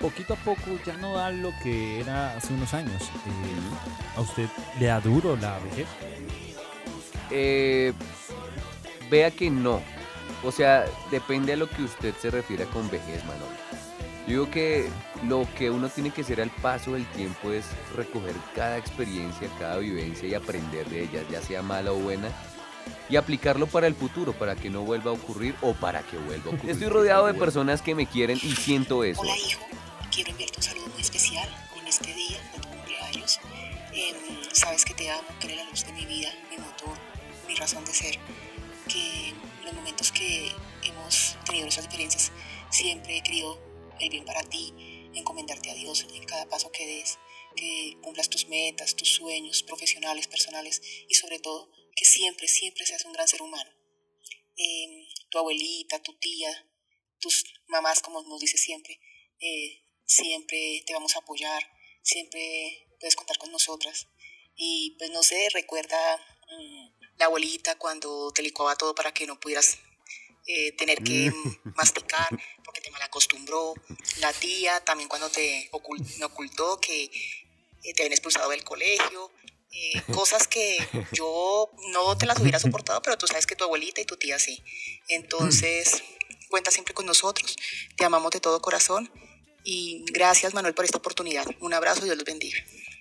[0.00, 3.02] poquito a poco ya no da lo que era hace unos años.
[3.02, 4.48] Eh, ¿A usted
[4.78, 5.88] le da duro la vejez?
[7.30, 7.92] Eh,
[9.10, 9.82] vea que no.
[10.44, 13.56] O sea, depende a lo que usted se refiera con vejez, Manolo.
[14.26, 14.88] Yo digo que
[15.22, 17.64] lo que uno tiene que hacer al paso del tiempo es
[17.94, 22.28] recoger cada experiencia, cada vivencia y aprender de ellas, ya sea mala o buena,
[23.08, 26.50] y aplicarlo para el futuro, para que no vuelva a ocurrir o para que vuelva
[26.50, 26.72] a ocurrir.
[26.72, 29.20] Estoy rodeado de personas que me quieren y siento eso.
[29.20, 29.64] Hola hijo,
[30.10, 31.48] quiero enviarte un saludo muy especial
[31.80, 33.40] en este día de tu cumpleaños.
[33.92, 34.16] Em,
[34.50, 36.98] sabes que te amo, que eres la luz de mi vida, mi motor,
[37.46, 38.18] mi razón de ser.
[38.88, 40.50] Que en los momentos que
[40.82, 42.32] hemos tenido esas experiencias
[42.70, 44.72] siempre he querido el bien para ti,
[45.14, 47.18] encomendarte a Dios en cada paso que des,
[47.56, 53.04] que cumplas tus metas, tus sueños profesionales, personales y sobre todo que siempre, siempre seas
[53.04, 53.70] un gran ser humano.
[54.56, 56.50] Em, tu abuelita, tu tía,
[57.20, 59.00] tus mamás, como nos dice siempre,
[59.40, 61.62] eh, siempre te vamos a apoyar,
[62.02, 64.08] siempre puedes contar con nosotras.
[64.56, 66.16] Y pues no sé, recuerda
[66.50, 69.78] mm, la abuelita cuando te licuaba todo para que no pudieras
[70.46, 71.72] eh, tener que mm.
[71.76, 72.28] masticar
[72.64, 73.74] porque te malacostumbró.
[74.20, 79.30] La tía también cuando te ocultó que eh, te habían expulsado del colegio.
[79.72, 80.76] Eh, cosas que
[81.12, 84.38] yo no te las hubiera soportado, pero tú sabes que tu abuelita y tu tía
[84.38, 84.62] sí.
[85.08, 86.02] Entonces,
[86.48, 87.56] cuenta siempre con nosotros.
[87.96, 89.10] Te amamos de todo corazón.
[89.64, 91.44] Y gracias, Manuel, por esta oportunidad.
[91.60, 92.58] Un abrazo y Dios los bendiga.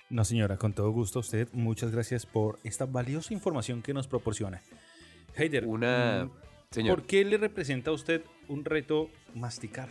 [0.10, 1.48] No, señora, con todo gusto a usted.
[1.52, 4.64] Muchas gracias por esta valiosa información que nos proporciona.
[5.36, 6.30] Heider, una...
[6.76, 6.98] Señor.
[6.98, 9.88] ¿por qué le representa a usted un reto masticar?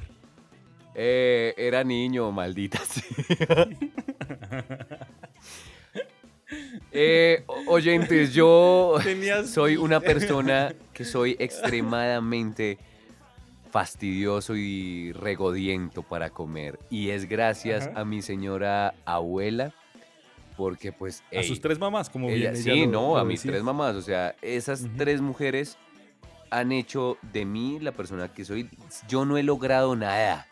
[0.94, 2.78] Eh, era niño, maldita
[6.92, 8.98] Eh, oyentes, yo
[9.46, 12.78] soy una persona que soy extremadamente
[13.70, 16.78] fastidioso y regodiento para comer.
[16.90, 19.74] Y es gracias a mi señora abuela,
[20.56, 21.24] porque pues...
[21.36, 23.96] a sus tres mamás, como bien Sí, no, a mis tres mamás.
[23.96, 25.76] O sea, esas tres mujeres
[26.50, 28.68] han hecho de mí la persona que soy.
[29.08, 30.46] Yo no he logrado nada.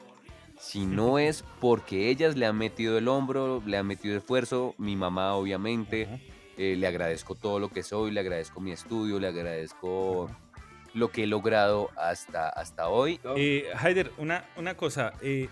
[0.59, 4.97] Si no es porque ellas le han metido el hombro, le han metido esfuerzo, mi
[4.97, 6.21] mamá obviamente,
[6.57, 10.31] eh, le agradezco todo lo que soy, le agradezco mi estudio, le agradezco
[10.95, 13.21] lo que he logrado hasta, hasta hoy.
[13.37, 15.49] Eh, Haider, una, una cosa, eh,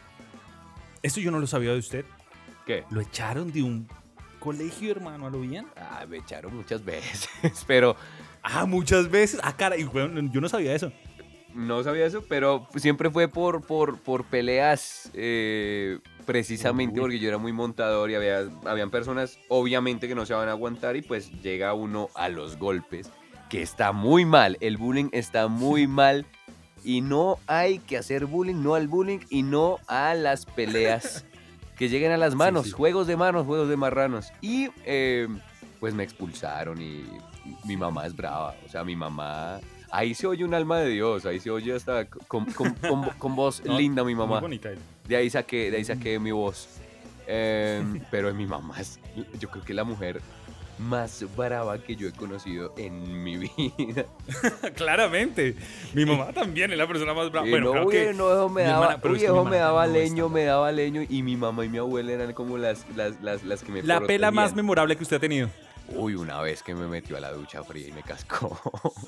[1.02, 2.04] esto yo no lo sabía de usted.
[2.66, 2.84] ¿Qué?
[2.90, 3.88] ¿Lo echaron de un
[4.38, 5.66] colegio, hermano, a lo bien?
[5.76, 7.28] Ah, me echaron muchas veces,
[7.66, 7.96] pero...
[8.42, 9.40] Ah, muchas veces.
[9.42, 10.92] Ah, cara, bueno, yo no sabía eso.
[11.54, 17.38] No sabía eso, pero siempre fue por, por, por peleas, eh, precisamente porque yo era
[17.38, 21.32] muy montador y había, habían personas obviamente que no se van a aguantar y pues
[21.42, 23.10] llega uno a los golpes,
[23.48, 26.24] que está muy mal, el bullying está muy mal
[26.84, 31.24] y no hay que hacer bullying, no al bullying y no a las peleas
[31.76, 34.32] que lleguen a las manos, juegos de manos, juegos de marranos.
[34.40, 35.28] Y eh,
[35.80, 37.04] pues me expulsaron y
[37.64, 39.60] mi mamá es brava, o sea, mi mamá
[39.92, 42.46] Ahí se oye un alma de Dios, ahí se oye hasta con,
[43.34, 44.40] voz linda mi mamá.
[45.08, 46.68] De ahí saqué, de ahí saqué mi voz.
[47.26, 48.76] Em, pero es mi mamá,
[49.38, 50.20] yo creo que la mujer
[50.78, 54.06] más brava que yo he conocido en mi vida.
[54.76, 55.54] Claramente.
[55.92, 57.48] Mi mamá también es la persona más brava.
[57.50, 57.74] bueno,
[58.14, 61.68] no, no, me daba, viejo, me daba leño, me daba leño y mi mamá y
[61.68, 65.02] mi abuela eran como las, las, las, las que me La pela más memorable que
[65.02, 65.50] usted ha tenido.
[65.90, 68.58] Uy, una vez que me metió a la ducha fría y me cascó.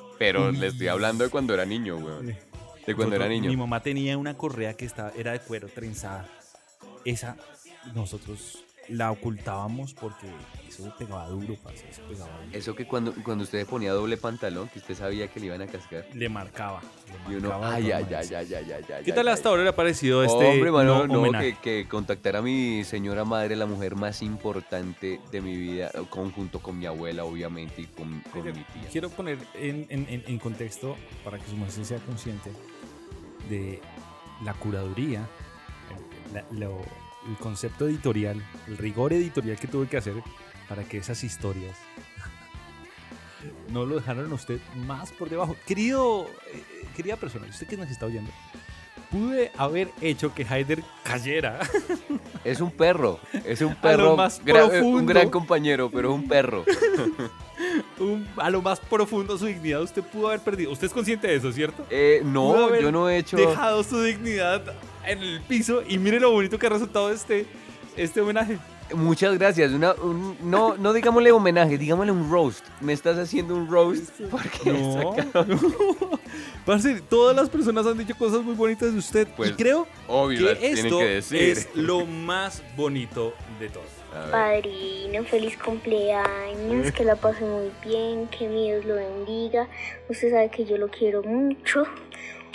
[0.18, 2.37] Pero le estoy hablando de cuando era niño, weón.
[2.87, 3.49] De cuando era niño.
[3.49, 6.28] Mi mamá tenía una correa que estaba, era de cuero trenzada.
[7.05, 7.37] Esa,
[7.95, 10.26] nosotros la ocultábamos porque
[10.68, 12.59] eso pegaba duro, eso pegaba duro.
[12.59, 15.66] Eso que cuando, cuando usted ponía doble pantalón, que usted sabía que le iban a
[15.66, 16.07] cascar.
[16.12, 16.82] Le marcaba.
[17.28, 20.22] y uno, ay, ay, ay, ay, ay, ay, ¿Qué tal hasta ahora le ha parecido
[20.22, 25.20] este Hombre, no, no que, que, contactar a mi señora madre, la mujer más importante
[25.30, 28.88] de mi vida, conjunto con mi abuela, obviamente, y con, con mi tía.
[28.90, 32.51] Quiero poner en, en, en contexto, para que su merced sea consciente,
[33.49, 33.80] de
[34.45, 35.26] la curaduría,
[36.32, 36.80] la, lo,
[37.28, 40.14] el concepto editorial, el rigor editorial que tuve que hacer
[40.68, 41.76] para que esas historias
[43.70, 45.56] no lo dejaran a usted más por debajo.
[45.66, 48.30] Querido, eh, querida persona, usted que nos está oyendo,
[49.10, 51.60] pude haber hecho que Haider cayera.
[52.44, 54.40] Es un perro, es un perro, más
[54.82, 56.64] un gran compañero, pero un perro.
[58.36, 60.72] a lo más profundo su dignidad usted pudo haber perdido.
[60.72, 61.86] ¿Usted es consciente de eso, cierto?
[61.88, 63.36] Eh, no, yo no he hecho...
[63.36, 64.74] Dejado su dignidad
[65.07, 67.46] en el piso y mire lo bonito que ha resultado este,
[67.96, 68.59] este homenaje.
[68.94, 69.72] Muchas gracias.
[69.72, 69.94] Una,
[70.42, 72.64] no, no digámosle homenaje, digámosle un roast.
[72.80, 75.14] Me estás haciendo un roast porque no,
[76.66, 77.00] no.
[77.09, 79.28] todas las personas han dicho cosas muy bonitas de usted.
[79.28, 79.86] y pues, creo
[80.28, 84.03] que esto es lo más bonito de todo.
[84.30, 89.68] Padrino, feliz cumpleaños, que la pase muy bien, que mi Dios lo bendiga.
[90.09, 91.84] Usted sabe que yo lo quiero mucho.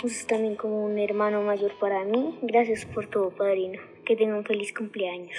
[0.04, 2.38] Usted es también como un hermano mayor para mí.
[2.42, 3.80] Gracias por todo, padrino.
[4.06, 5.36] Que tenga un feliz cumpleaños.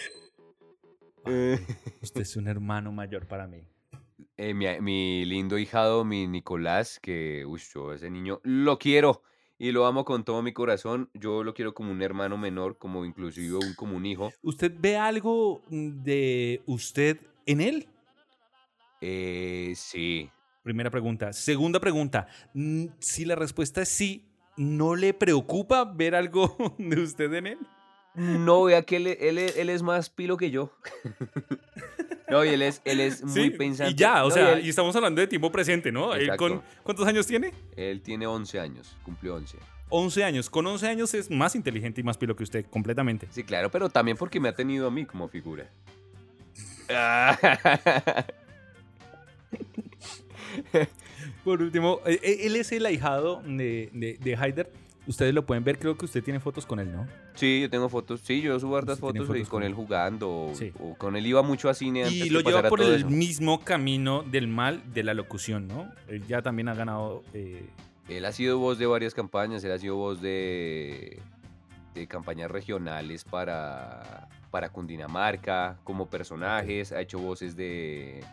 [2.01, 3.63] Usted es un hermano mayor para mí.
[4.35, 9.21] Eh, mi, mi lindo hijado, mi Nicolás, que, uy, yo ese niño lo quiero
[9.57, 11.09] y lo amo con todo mi corazón.
[11.13, 14.31] Yo lo quiero como un hermano menor, como inclusive un, como un hijo.
[14.41, 17.87] ¿Usted ve algo de usted en él?
[19.01, 20.29] Eh, sí.
[20.63, 21.31] Primera pregunta.
[21.33, 22.27] Segunda pregunta.
[22.53, 24.28] mm, Si la respuesta es sí,
[24.59, 27.57] ¿no le preocupa ver algo de usted en él?
[28.15, 30.73] No, vea que él, él, él es más pilo que yo.
[32.29, 33.93] no, y él es, él es muy Sí, pensante.
[33.93, 36.13] Y ya, o No, sea, y él- y estamos hablando de tiempo presente, ¿no?
[36.13, 37.53] Él con, ¿Cuántos años tiene?
[37.77, 39.57] Él tiene 11 años, cumplió 11.
[39.89, 40.49] 11 años.
[40.49, 43.27] Con 11 años es más inteligente y más pilo que usted, completamente.
[43.31, 45.69] Sí, claro, pero también porque me ha tenido a mí como figura.
[51.43, 54.71] Por último, eh, eh, él es el ahijado de, de, de Haider.
[55.07, 57.07] Ustedes lo pueden ver, creo que usted tiene fotos con él, ¿no?
[57.33, 58.21] Sí, yo tengo fotos.
[58.23, 60.29] Sí, yo subo hartas fotos, con con él jugando.
[60.29, 60.71] O, Sí.
[60.79, 63.09] o con él iba mucho a cine antes Y lo lleva por el eso.
[63.09, 65.89] mismo camino del mal de la locución, ¿no?
[66.09, 67.23] Él ya también ha ganado...
[67.33, 67.65] eh,
[68.07, 71.19] Él ha sido voz de varias campañas, él ha sido voz de,
[71.95, 78.23] de campañas regionales para, para Cundinamarca, como personajes, ha hecho voces de,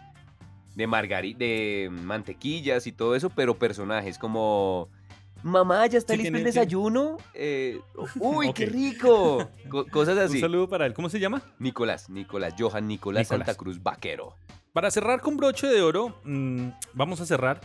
[0.76, 4.88] de, margari- de mantequillas y todo eso, pero personajes como...
[5.42, 7.18] Mamá, ¿ya está Sí, listo el desayuno?
[7.34, 7.80] Eh,
[8.20, 9.48] ¡Uy, qué rico!
[9.68, 10.36] Co- cosas así.
[10.36, 10.94] Un saludo para él.
[10.94, 11.42] ¿Cómo se llama?
[11.58, 13.46] Nicolás, Nicolás, Johan Nicolás, Nicolás.
[13.46, 14.34] Santa Cruz Vaquero.
[14.72, 17.60] Para cerrar con broche de oro, mm, vamos a cerrar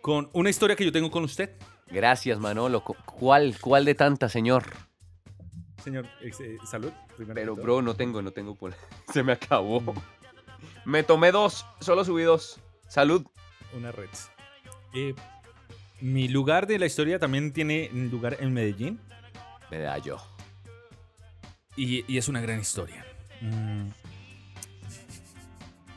[0.00, 1.50] con una historia que yo tengo con usted.
[1.90, 2.82] Gracias, Manolo.
[2.82, 4.64] Cu- ¿Cuál, cuál de tantas, señor?
[5.84, 6.30] Señor, eh,
[6.64, 6.90] salud.
[7.34, 8.56] Pero, bro, no tengo, no tengo.
[9.12, 9.82] Se me acabó.
[10.86, 12.58] Me tomé dos, solo subí dos.
[12.88, 13.26] Salud.
[13.76, 14.08] Una red.
[14.94, 15.14] Eh,
[16.00, 19.00] mi lugar de la historia también tiene lugar en Medellín
[19.70, 20.18] Medallo.
[21.76, 23.04] y, y es una gran historia.
[23.40, 23.88] Mm.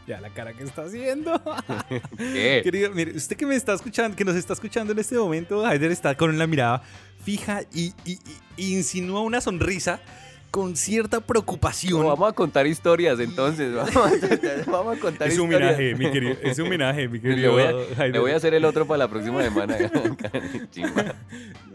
[0.08, 1.40] Ya la cara que está haciendo.
[2.18, 2.62] ¿Qué?
[2.64, 5.92] Querido, mire, usted que me está escuchando, que nos está escuchando en este momento, Haider
[5.92, 6.82] está con la mirada
[7.24, 8.18] fija y- y
[8.58, 10.00] insinúa una sonrisa
[10.52, 12.02] con cierta preocupación.
[12.02, 13.74] No, vamos a contar historias entonces.
[13.74, 15.76] Vamos a, vamos a contar es un historias.
[15.76, 16.38] homenaje, mi querido.
[16.42, 17.52] Es un homenaje, mi Le querido.
[17.54, 18.12] voy, a, Haider.
[18.12, 19.78] le voy a hacer el otro para la próxima semana.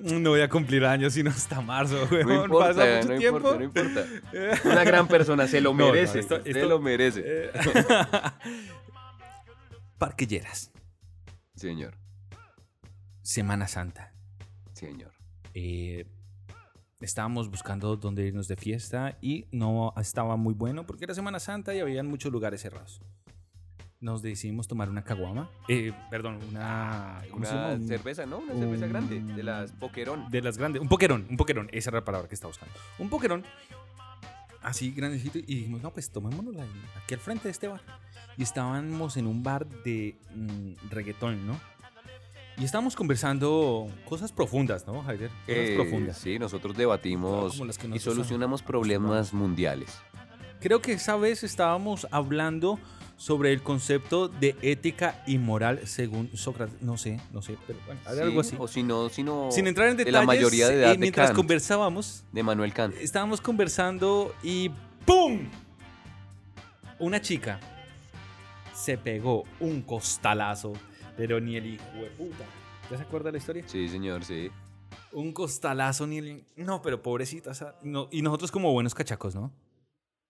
[0.05, 2.29] No voy a cumplir años sino hasta marzo, weón.
[2.29, 3.37] No importa, Pasa mucho no tiempo.
[3.39, 4.69] importa, no importa.
[4.69, 6.19] Una gran persona, se lo No, no, merece.
[6.21, 7.23] esto- esto- lo merece.
[7.25, 7.51] Eh,
[9.99, 10.71] Parquilleras,
[11.55, 11.97] Señor,
[13.23, 14.13] Semana Santa.
[14.75, 15.13] señor.
[15.55, 16.05] Eh,
[17.05, 21.75] estábamos buscando dónde irnos de fiesta y no estaba muy bueno porque era Semana Santa
[21.75, 23.01] y habían muchos lugares cerrados.
[24.01, 25.51] Nos decidimos tomar una caguama.
[25.69, 27.23] Eh, perdón, una.
[27.87, 28.39] cerveza, ¿no?
[28.39, 30.31] Una cerveza grande, de las Poquerón.
[30.31, 30.83] De las grandes.
[30.83, 31.69] Un poquerón, un poquerón.
[31.73, 32.75] Esa era la palabra que estaba buscando.
[32.99, 33.45] Un poquerón.
[34.61, 35.39] Así grandecito.
[35.39, 36.55] Y dijimos, no, pues tomémonos
[37.03, 37.81] aquí al frente de este bar.
[38.37, 41.59] Y estábamos en un bar de mm, reggaetón, ¿no?
[42.57, 45.29] Y estábamos conversando cosas profundas, ¿no, Haider?
[45.29, 46.19] Cosas Eh, profundas.
[46.19, 47.61] Sí, nosotros debatimos
[47.93, 49.99] y solucionamos am- problemas mundiales.
[50.61, 52.79] Creo que esa vez estábamos hablando
[53.17, 56.81] sobre el concepto de ética y moral según Sócrates.
[56.81, 58.57] No sé, no sé, pero bueno, Sí, algo así.
[58.59, 60.93] O si no, si no Sin entrar en de detalles, la mayoría de edad eh,
[60.95, 62.95] de mientras Kant, conversábamos, de Manuel Kant.
[63.01, 64.71] estábamos conversando y
[65.05, 65.49] ¡pum!
[67.01, 67.59] Una chica
[68.75, 70.73] se pegó un costalazo,
[71.17, 72.45] pero ni el hijo de puta.
[72.91, 73.65] ¿Ya se acuerda la historia?
[73.67, 74.51] Sí, señor, sí.
[75.13, 76.45] Un costalazo, ni el...
[76.57, 77.51] No, pero pobrecita.
[77.51, 79.53] o sea, no, y nosotros como buenos cachacos, ¿no?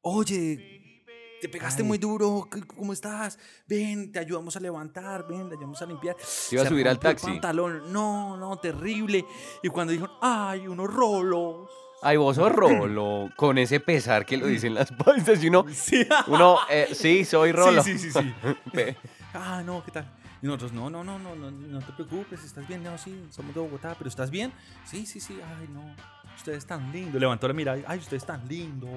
[0.03, 1.03] Oye,
[1.41, 1.89] te pegaste Ay.
[1.89, 2.47] muy duro.
[2.51, 3.39] ¿qué- ¿Cómo estás?
[3.67, 5.27] Ven, te ayudamos a levantar.
[5.27, 6.17] Ven, te ayudamos a limpiar.
[6.51, 7.27] iba a subir al taxi.
[7.27, 7.93] pantalón.
[7.93, 9.25] No, no, terrible.
[9.63, 11.71] Y cuando dijeron, ay, unos rolos.
[12.03, 16.07] Ay, vos sos Rolo, con ese pesar que lo dicen las paisas y uno, Sí,
[16.27, 17.83] uno, eh, sí, soy Rolo.
[17.83, 18.19] Sí, sí, sí,
[19.35, 20.13] ah, no, ¿qué tal?
[20.45, 23.55] Y nosotros, no, no, no, no, no, no te preocupes, estás bien, no, sí, somos
[23.55, 24.53] de Bogotá, pero ¿estás bien?
[24.85, 25.83] Sí, sí, sí, ay, no,
[26.37, 27.19] ustedes tan lindos.
[27.19, 28.91] Levantó la mirada, ay, ustedes tan lindos.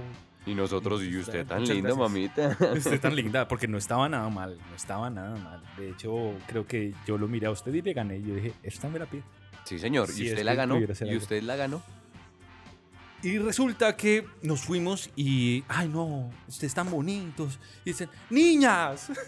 [0.45, 2.11] Y nosotros, y usted tan Muchas lindo, gracias.
[2.11, 2.73] mamita.
[2.77, 5.63] Usted tan linda, porque no estaba nada mal, no estaba nada mal.
[5.77, 8.17] De hecho, creo que yo lo miré a usted y le gané.
[8.17, 9.23] Y yo dije, esta me la pide.
[9.63, 11.81] Sí, señor, Sí, y es usted la ganó, y usted la ganó.
[13.23, 17.57] Y resulta que nos fuimos y, ay no, ustedes tan bonitos.
[17.85, 19.13] Y dicen, niñas.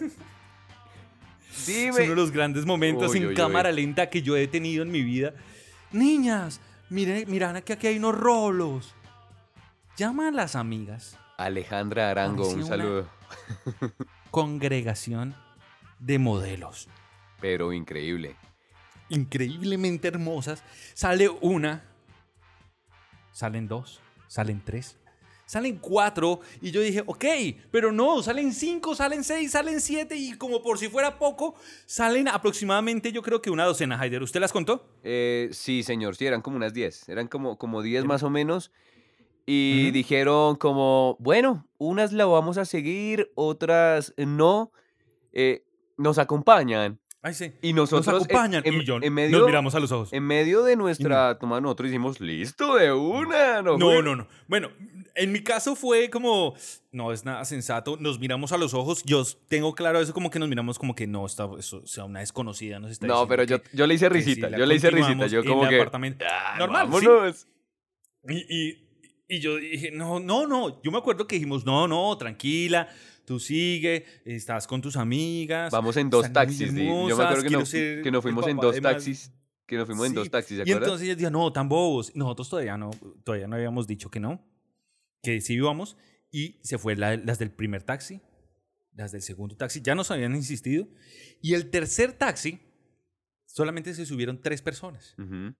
[1.50, 5.02] Es uno de los grandes momentos en cámara lenta que yo he tenido en mi
[5.02, 5.34] vida.
[5.92, 8.94] Niñas, miren, miran que aquí hay unos rolos.
[9.96, 11.18] Llama a las amigas.
[11.36, 13.08] Alejandra Arango, un saludo.
[14.30, 15.34] Congregación
[15.98, 16.88] de modelos.
[17.40, 18.36] Pero increíble.
[19.08, 20.62] Increíblemente hermosas.
[20.94, 21.82] Sale una.
[23.32, 24.00] Salen dos.
[24.28, 24.96] Salen tres.
[25.50, 26.38] Salen cuatro.
[26.60, 27.24] Y yo dije, ok,
[27.72, 30.14] pero no, salen cinco, salen seis, salen siete.
[30.16, 34.22] Y como por si fuera poco, salen aproximadamente, yo creo que una docena, Haider.
[34.22, 34.86] ¿Usted las contó?
[35.02, 37.08] Eh, sí, señor, sí, eran como unas 10.
[37.08, 38.70] Eran como, como 10 más o menos.
[39.44, 44.70] Y dijeron como, bueno, unas la vamos a seguir, otras no.
[45.32, 45.64] Eh,
[45.96, 47.00] nos acompañan.
[47.22, 47.52] Ay, sí.
[47.60, 48.62] Y nosotros en- acompañan.
[48.64, 50.12] En, Y yo- en medio, nos miramos a los ojos.
[50.12, 53.60] En medio de nuestra toma, nosotros hicimos listo de una.
[53.60, 54.26] No, No, no, no.
[54.48, 54.70] Bueno,
[55.14, 56.54] en mi caso fue como,
[56.92, 57.96] no es nada sensato.
[57.98, 59.02] Nos miramos a los ojos.
[59.04, 62.20] Yo tengo claro eso, como que nos miramos como que no, está, eso, sea, una
[62.20, 64.50] desconocida nos está No, pero yo, que- yo le hice si risita.
[64.56, 65.26] yo le hice risita.
[65.26, 65.80] Yo como que.
[66.26, 67.06] "Ah, Normal, sí.
[67.06, 67.46] vámonos".
[68.28, 68.36] Y,
[68.70, 68.88] y,
[69.28, 70.82] y yo dije, no, no, no.
[70.82, 72.88] Yo me acuerdo que dijimos, no, no, tranquila.
[73.24, 75.70] Tú sigue, estás con tus amigas.
[75.70, 76.58] Vamos en dos taxis.
[76.68, 79.32] Yo me acuerdo que, no- que nos fuimos en dos taxis.
[79.66, 80.16] Que nos fuimos en Sí.
[80.16, 82.10] dos taxis, ¿se Y entonces ellos dijeron, no, tan bobos.
[82.16, 82.90] Nosotros todavía no,
[83.22, 84.44] todavía no habíamos dicho que no,
[85.22, 85.96] que sí íbamos.
[86.30, 88.20] Y se fue la- las del primer taxi,
[88.94, 90.86] las del segundo taxi, ya nos habían insistido.
[91.42, 92.60] Y el tercer taxi,
[93.46, 95.14] solamente se subieron tres personas.
[95.18, 95.54] Ujú.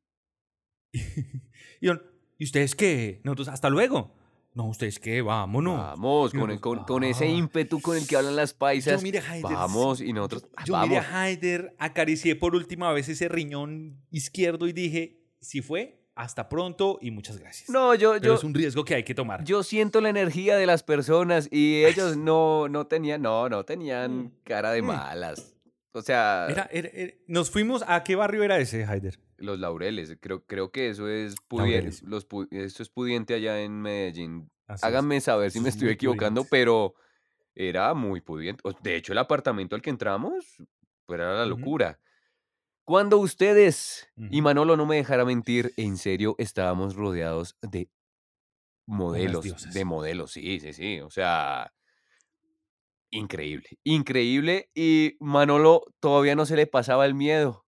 [1.80, 1.94] Y, yo,
[2.38, 3.20] ¿y ustedes qué?
[3.24, 4.14] Nosotros, hasta luego.
[4.54, 5.22] No, ¿ustedes qué?
[5.22, 5.76] Vámonos.
[5.78, 7.28] Vamos, con, el- con, con ese Ah.
[7.28, 9.00] ímpetu con el que hablan las paisas.
[9.00, 10.46] Yo, mire, Haider, vamos, y nosotros.
[10.66, 10.88] Yo vamos.
[10.88, 16.48] miré a Haider, acaricié por última vez ese riñón izquierdo y dije, si fue, hasta
[16.48, 17.68] pronto y muchas gracias.
[17.70, 19.42] No, yo, Pero yo, es un riesgo que hay que tomar.
[19.44, 24.32] yo siento la energía de las personas y ellos no, no tenían, no, no tenían
[24.44, 24.86] cara de Mm.
[24.86, 25.56] malas.
[25.92, 29.18] O sea, Era- era- era- nos fuimos, ¿a qué barrio era ese, Haider?
[29.38, 34.50] los laureles, creo, creo que eso es pudiente, los, eso es pudiente allá en Medellín.
[34.68, 34.84] Así es.
[34.84, 36.50] Háganme saber si me es estoy equivocando, pudiente.
[36.50, 36.94] pero
[37.54, 38.62] era muy pudiente.
[38.82, 40.44] De hecho, el apartamento al que entramos,
[41.06, 41.98] pues era la locura.
[42.84, 44.42] Cuando ustedes, y.
[44.42, 47.88] Manolo no me dejara mentir, en serio estábamos rodeados de
[48.86, 51.72] modelos, de modelos, sí, sí, sí, o sea,
[53.10, 57.64] increíble, increíble, y Manolo todavía no se le pasaba el miedo.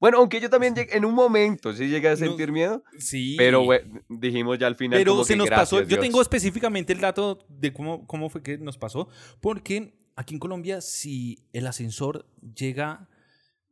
[0.00, 3.36] Bueno, aunque yo también llegué- en un momento sí llegué a No, sentir miedo, Sí.
[3.38, 5.76] pero we- dijimos ya al final Pero como se que nos pasó.
[5.76, 6.06] gracias, Yo Dios.
[6.06, 9.08] tengo específicamente el dato de cómo, cómo fue que nos pasó.
[9.40, 13.08] Porque aquí en Colombia, si el ascensor llega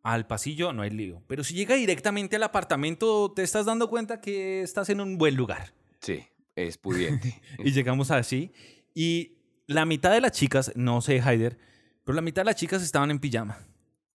[0.02, 1.22] al pasillo, no hay lío.
[1.26, 5.36] Pero si llega directamente al apartamento, te estás dando cuenta que estás en un buen
[5.36, 5.72] lugar.
[6.00, 6.24] Sí,
[6.56, 7.40] es pudiente.
[7.58, 8.52] Y llegamos así.
[8.94, 11.58] Y la mitad de las chicas, no sé, Haider,
[12.04, 13.58] pero la mitad de las chicas estaban en pijama.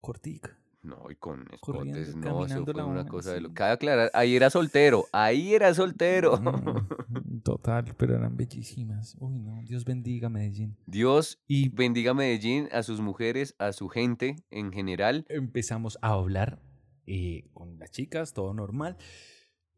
[0.01, 0.56] Cortica.
[0.83, 3.53] No, y con escotes, no, eso fue una una, cosa de lo...
[3.53, 6.39] Cabe aclarar, ahí era soltero, ahí era soltero.
[7.43, 9.15] Total, pero eran bellísimas.
[9.19, 10.77] Uy, no, Dios bendiga Medellín.
[10.85, 15.25] Dios Y bendiga Medellín, a sus mujeres, a su gente en general.
[15.29, 16.61] empezamos a hablar
[17.05, 18.97] eh, con las chicas, todo normal.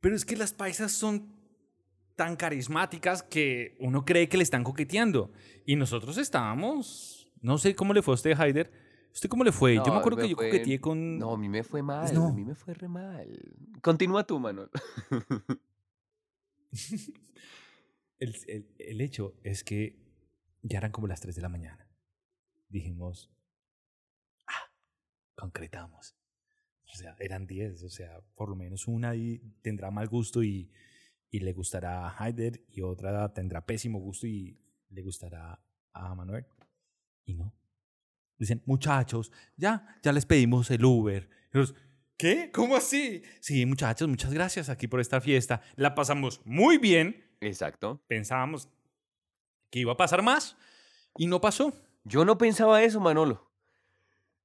[0.02, 1.34] Pero es que las paisas son
[2.16, 5.32] tan carismáticas que uno cree que le están coqueteando.
[5.66, 8.89] Y nosotros estábamos, no sé cómo le fue a usted, Haider.
[9.14, 9.76] ¿Usted cómo le fue?
[9.76, 11.18] yo No, me acuerdo me que yo fue- coqueteé con...
[11.18, 12.32] No, a mí me fue mal, a no.
[12.34, 13.28] mí me fue re mal.
[13.82, 14.70] Continúa tú, Manuel.
[18.20, 19.98] El, el- el hecho es que
[20.62, 21.88] ya eran como las 3 de la mañana.
[22.68, 23.32] Dijimos,
[24.48, 24.72] ah,
[25.36, 26.16] concretamos.
[26.92, 30.70] O sea, eran 10, o sea, por lo menos una ahí tendrá mal gusto y,
[31.32, 36.46] y le gustará a Haider y otra tendrá pésimo gusto y le gustará a Manuel.
[37.26, 37.54] Y no.
[38.40, 41.30] Dicen, muchachos, ya, ya les pedimos el Uber.
[41.54, 41.60] Y
[42.18, 42.52] ¿Qué?
[42.54, 43.22] ¿Cómo así?
[43.42, 45.62] Sí, muchachos, muchas gracias aquí por esta fiesta.
[45.76, 47.30] La pasamos muy bien.
[47.42, 48.02] Exacto.
[48.08, 48.70] Pensábamos
[49.70, 50.58] que iba a pasar más
[51.18, 51.74] y no pasó.
[52.04, 53.50] Yo no pensaba eso, Manolo.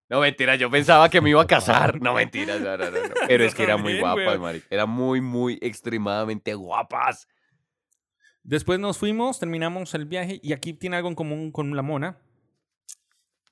[0.09, 2.01] No, mentira, yo pensaba que me iba a casar.
[2.01, 3.14] No, mentira, no, no, no, no.
[3.26, 4.40] Pero es que eran muy guapas, weón.
[4.40, 4.62] Mari.
[4.70, 7.26] Eran muy, muy, extremadamente guapas.
[8.42, 12.18] Después nos fuimos, terminamos el viaje y aquí tiene algo en común con la mona.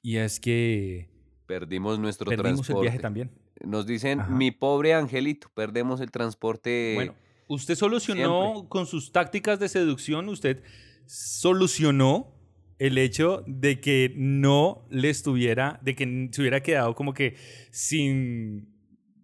[0.02, 1.08] Y es que
[1.46, 2.82] Perdimos nuestro perdimos el transporte.
[2.82, 3.30] viaje también.
[3.64, 4.30] Nos dicen, Ajá.
[4.30, 6.92] mi pobre angelito, perdemos el transporte.
[6.94, 7.14] Bueno,
[7.46, 10.62] usted solucionó con sus tácticas de seducción, usted
[11.06, 12.34] solucionó
[12.78, 17.36] el hecho de que no le estuviera, de que se hubiera quedado como que
[17.70, 18.68] sin,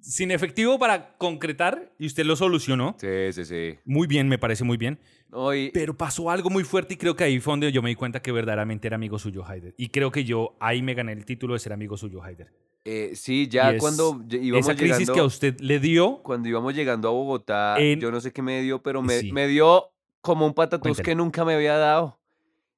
[0.00, 2.96] sin efectivo para concretar y usted lo solucionó.
[3.00, 3.78] Sí, sí, sí.
[3.84, 5.00] Muy bien, me parece muy bien.
[5.30, 7.90] No, y- Pero pasó algo muy fuerte y creo que ahí fue donde yo me
[7.90, 9.74] di cuenta que verdaderamente era amigo suyo, Haider.
[9.76, 12.50] Y creo que yo ahí me gané el título de ser amigo suyo, Haider.
[12.84, 16.48] eh, sí, ya es cuando íbamos Esa crisis llegando, que a usted le dio, cuando
[16.48, 19.30] íbamos llegando a Bogotá, En- yo no sé qué me dio, pero me, Sí.
[19.32, 19.90] me dio
[20.22, 22.18] como un patatús que nunca me había dado.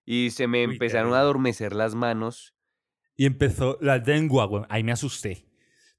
[0.05, 2.55] Y se me Uy, empezaron a adormecer las manos.
[3.17, 4.65] y empezó la lengua, güey.
[4.71, 5.47] Ahí me asusté.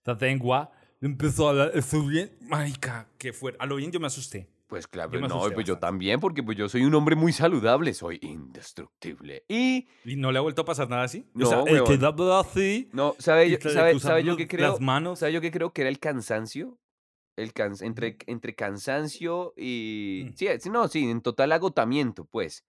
[0.03, 2.35] La lengua empezó a subir.
[2.41, 3.57] Marica, qué fuerte.
[3.61, 4.49] A lo bien yo me asusté.
[4.71, 8.19] Pues claro, no, pues yo también, porque pues yo soy un hombre muy saludable, soy
[8.21, 9.43] indestructible.
[9.49, 11.27] Y ¿Y no le ha vuelto a pasar nada así?
[11.33, 12.87] No, o sea, el que da así.
[12.93, 14.71] no, ¿sabe, yo, sabe, sabe yo qué creo?
[14.71, 15.19] Las manos.
[15.19, 15.73] ¿Sabe yo qué creo?
[15.73, 16.79] Que era el cansancio.
[17.35, 20.27] El cans entre, entre cansancio y...
[20.27, 20.37] Mm.
[20.37, 22.63] Sí, sí, no, sí, en total agotamiento, pues,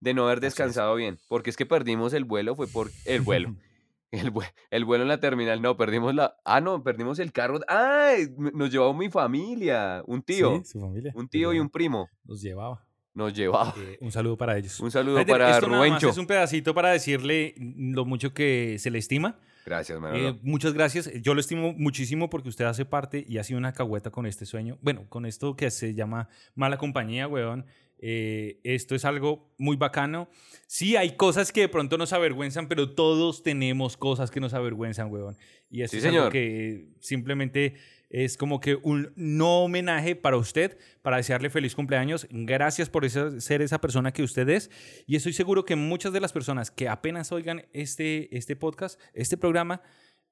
[0.00, 1.18] de no haber descansado bien.
[1.28, 3.54] Porque es que perdimos el vuelo, fue por el vuelo.
[4.12, 4.30] El,
[4.70, 6.36] el vuelo en la terminal, no, perdimos la...
[6.44, 7.58] Ah, no, perdimos el carro.
[7.66, 8.12] ¡Ah!
[8.54, 11.12] Nos llevó mi familia, un tío, Sí, su familia.
[11.16, 12.08] un tío y un primo.
[12.24, 12.84] Los llevaba.
[13.14, 13.74] Nos llevaba.
[13.78, 14.78] Eh, un saludo para ellos.
[14.80, 16.08] Un saludo para esto nada más Rubencho.
[16.10, 19.38] es un pedacito para decirle lo mucho que se le estima.
[19.64, 20.38] Gracias, Eh, Manolo.
[20.42, 21.10] muchas gracias.
[21.22, 24.44] Yo lo estimo muchísimo porque usted hace parte y ha sido una cagüeta con este
[24.46, 24.76] sueño.
[24.82, 27.64] Bueno, con esto que se llama mala compañía, weón.
[28.04, 30.28] Eh, esto es algo muy bacano.
[30.66, 35.10] Sí, hay cosas que de pronto nos avergüenzan, pero todos tenemos cosas que nos avergüenzan,
[35.10, 35.36] weón.
[35.70, 36.32] Y esto Sí, es algo señor.
[36.32, 37.74] que simplemente
[38.10, 42.26] es como que un no homenaje para usted, para desearle feliz cumpleaños.
[42.30, 44.70] Gracias por esa- ser esa persona que usted es.
[45.06, 49.36] Y estoy seguro que muchas de las personas que apenas oigan este, este podcast, este
[49.36, 49.80] programa,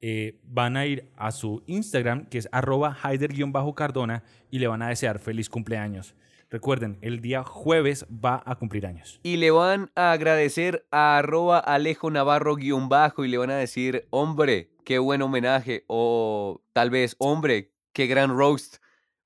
[0.02, 4.88] eh, van a ir a su Instagram, que es arroba haider-cardona, y le van a
[4.88, 6.14] desear feliz cumpleaños.
[6.50, 9.20] Recuerden, el día jueves va a cumplir años.
[9.22, 13.56] Y le van a agradecer a arroba Alejo Navarro guion bajo y le van a
[13.56, 15.84] decir, hombre, qué buen homenaje.
[15.86, 18.78] O tal vez, hombre, qué gran roast.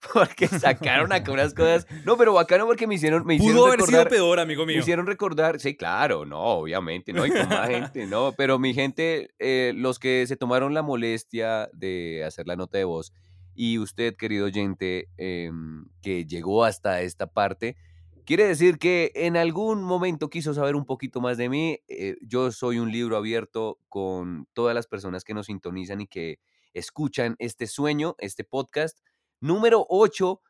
[0.13, 1.87] Porque sacaron acá unas cosas.
[2.05, 4.83] No, pero bacano porque me hicieron, me hicieron Pudo haber sido peor, amigo Me mío.
[4.83, 9.31] hicieron recordar, sí, claro, no, obviamente, no, y con más gente, no, pero mi gente,
[9.39, 13.15] eh, los que se tomaron la molestia de hacer la nota de voz,
[13.55, 17.77] y usted, querido oyente, em, que llegó hasta esta parte,
[18.25, 21.79] quiere decir que en algún momento quiso saber un poquito más de mí.
[21.89, 26.39] eh, yo soy un libro abierto con todas las personas que nos sintonizan y que
[26.75, 28.99] escuchan este sueño, este podcast.
[29.41, 30.41] Número 8.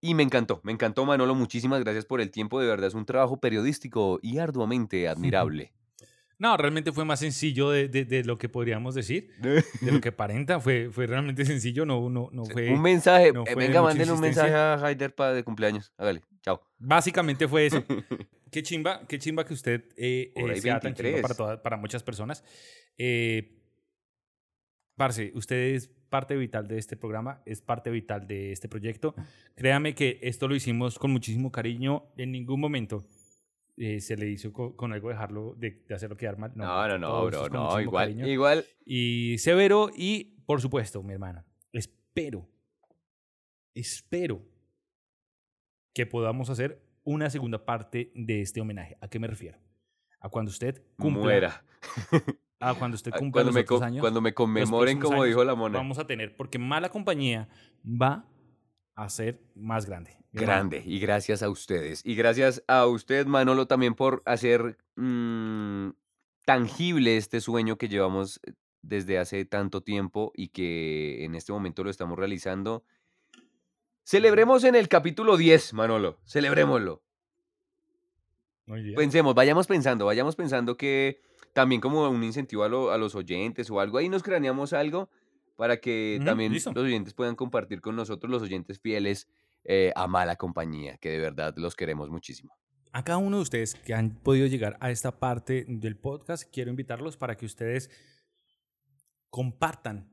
[0.00, 3.04] y me encantó, me encantó Manolo, muchísimas gracias por el tiempo, de verdad es un
[3.04, 5.72] trabajo periodístico y arduamente admirable.
[6.40, 10.10] No, realmente fue más sencillo de, de- de lo que podríamos decir, de lo que
[10.10, 10.60] aparenta.
[10.60, 12.70] Fue, fue realmente sencillo, no, no, no fue...
[12.70, 15.92] un mensaje, no eh, fue de venga, mándenle un mensaje a Haider para de cumpleaños,
[15.96, 16.62] hágale, chao.
[16.78, 17.84] Básicamente fue eso.
[18.52, 21.36] qué chimba, qué chimba que usted eh, eh, sea tan chimba 23.
[21.36, 22.44] para, para muchas personas.
[22.96, 23.56] Eh,
[24.96, 29.14] parce, usted es parte vital de este programa, es parte vital de este proyecto.
[29.54, 32.04] Créame que esto lo hicimos con muchísimo cariño.
[32.16, 33.04] En ningún momento
[33.78, 36.52] eh, se le hizo co- con, algo dejarlo de, de hacerlo quedar mal.
[36.54, 41.12] No, no, no, esto bro, no, igual, cariño igual, y severo y por supuesto, mi
[41.12, 42.48] hermano, espero,
[43.74, 44.42] espero
[45.94, 48.96] que podamos hacer una segunda parte de este homenaje.
[49.00, 49.58] ¿A qué me refiero?
[50.20, 51.64] A cuando usted cumpla, muera.
[52.60, 54.00] a cuando usted cumpla Cuando los me, años.
[54.00, 55.78] cuando me conmemoren como años dijo la mona.
[55.78, 57.48] Vamos a tener, porque mala compañía
[57.84, 58.26] va
[58.98, 60.16] a ser más grande.
[60.32, 62.02] Grande, y gracias a ustedes.
[62.04, 65.90] Y gracias a usted, Manolo, también por hacer mm,
[66.44, 71.82] tangible este sueño que llevamos eh, desde hace tanto tiempo y que en este momento
[71.84, 72.84] lo estamos realizando.
[74.04, 76.18] Celebremos en el capítulo 10, Manolo.
[76.24, 77.02] Celebrémoslo.
[78.66, 78.94] Muy bien.
[78.96, 81.20] Pensemos, vayamos pensando, vayamos pensando que
[81.52, 85.08] también como un incentivo a, lo- a los oyentes o algo, ahí nos craneamos algo
[85.58, 86.72] para que también listo.
[86.72, 89.26] los oyentes puedan compartir con nosotros, los oyentes fieles
[89.64, 92.56] eh, a Mala Compañía, que de verdad los queremos muchísimo.
[92.92, 96.70] A cada uno de ustedes que han podido llegar a esta parte del podcast, quiero
[96.70, 97.90] invitarlos para que ustedes
[99.30, 100.08] compartan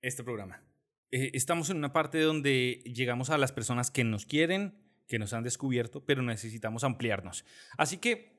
[0.00, 0.62] este programa.
[1.10, 4.78] Eh, estamos en una parte donde llegamos a las personas que nos quieren,
[5.08, 7.44] que nos han descubierto, pero necesitamos ampliarnos.
[7.76, 8.38] Así que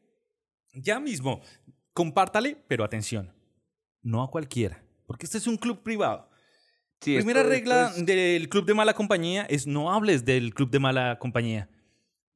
[0.73, 1.41] ya mismo,
[1.91, 3.33] compártale, pero atención,
[4.01, 6.29] no a cualquiera, porque este es un club privado.
[7.01, 10.53] Sí, Primera esto- regla esto es- del club de mala compañía es no hables del
[10.53, 11.69] club de mala compañía.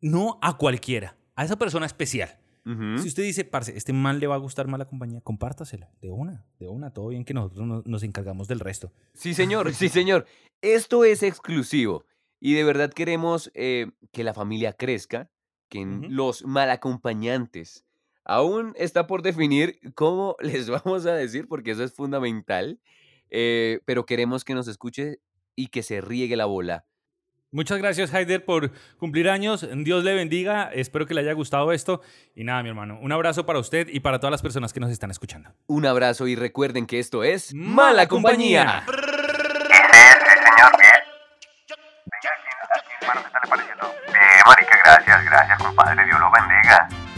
[0.01, 2.37] No a cualquiera, a esa persona especial.
[3.01, 5.89] Si usted dice, parce, este man le va a gustar mala compañía, compártasela.
[6.01, 8.91] De una, de una, todo bien que nosotros no- nos encargamos del resto.
[9.15, 10.27] Sí, señor, sí, señor.
[10.61, 12.05] Esto es exclusivo
[12.39, 15.31] y de verdad queremos eh, que la familia crezca,
[15.67, 16.09] que en Ujú.
[16.11, 17.85] los malacompañantes
[18.23, 22.79] aún está por definir cómo les vamos a decir, porque eso es fundamental,
[23.29, 25.19] eh, pero queremos que nos escuche
[25.55, 26.85] y que se riegue la bola.
[27.51, 29.67] Muchas gracias, Haider, por cumplir años.
[29.83, 30.69] Dios le bendiga.
[30.71, 32.01] Espero que le haya gustado esto.
[32.35, 34.91] Y nada, mi hermano, un abrazo para usted y para todas las personas que nos
[34.91, 35.49] están escuchando.
[35.65, 38.83] Un abrazo y recuerden que esto es Mala Compañía.
[44.45, 47.08] Marica, gracias, gracias, compadre, Dios lo bendiga.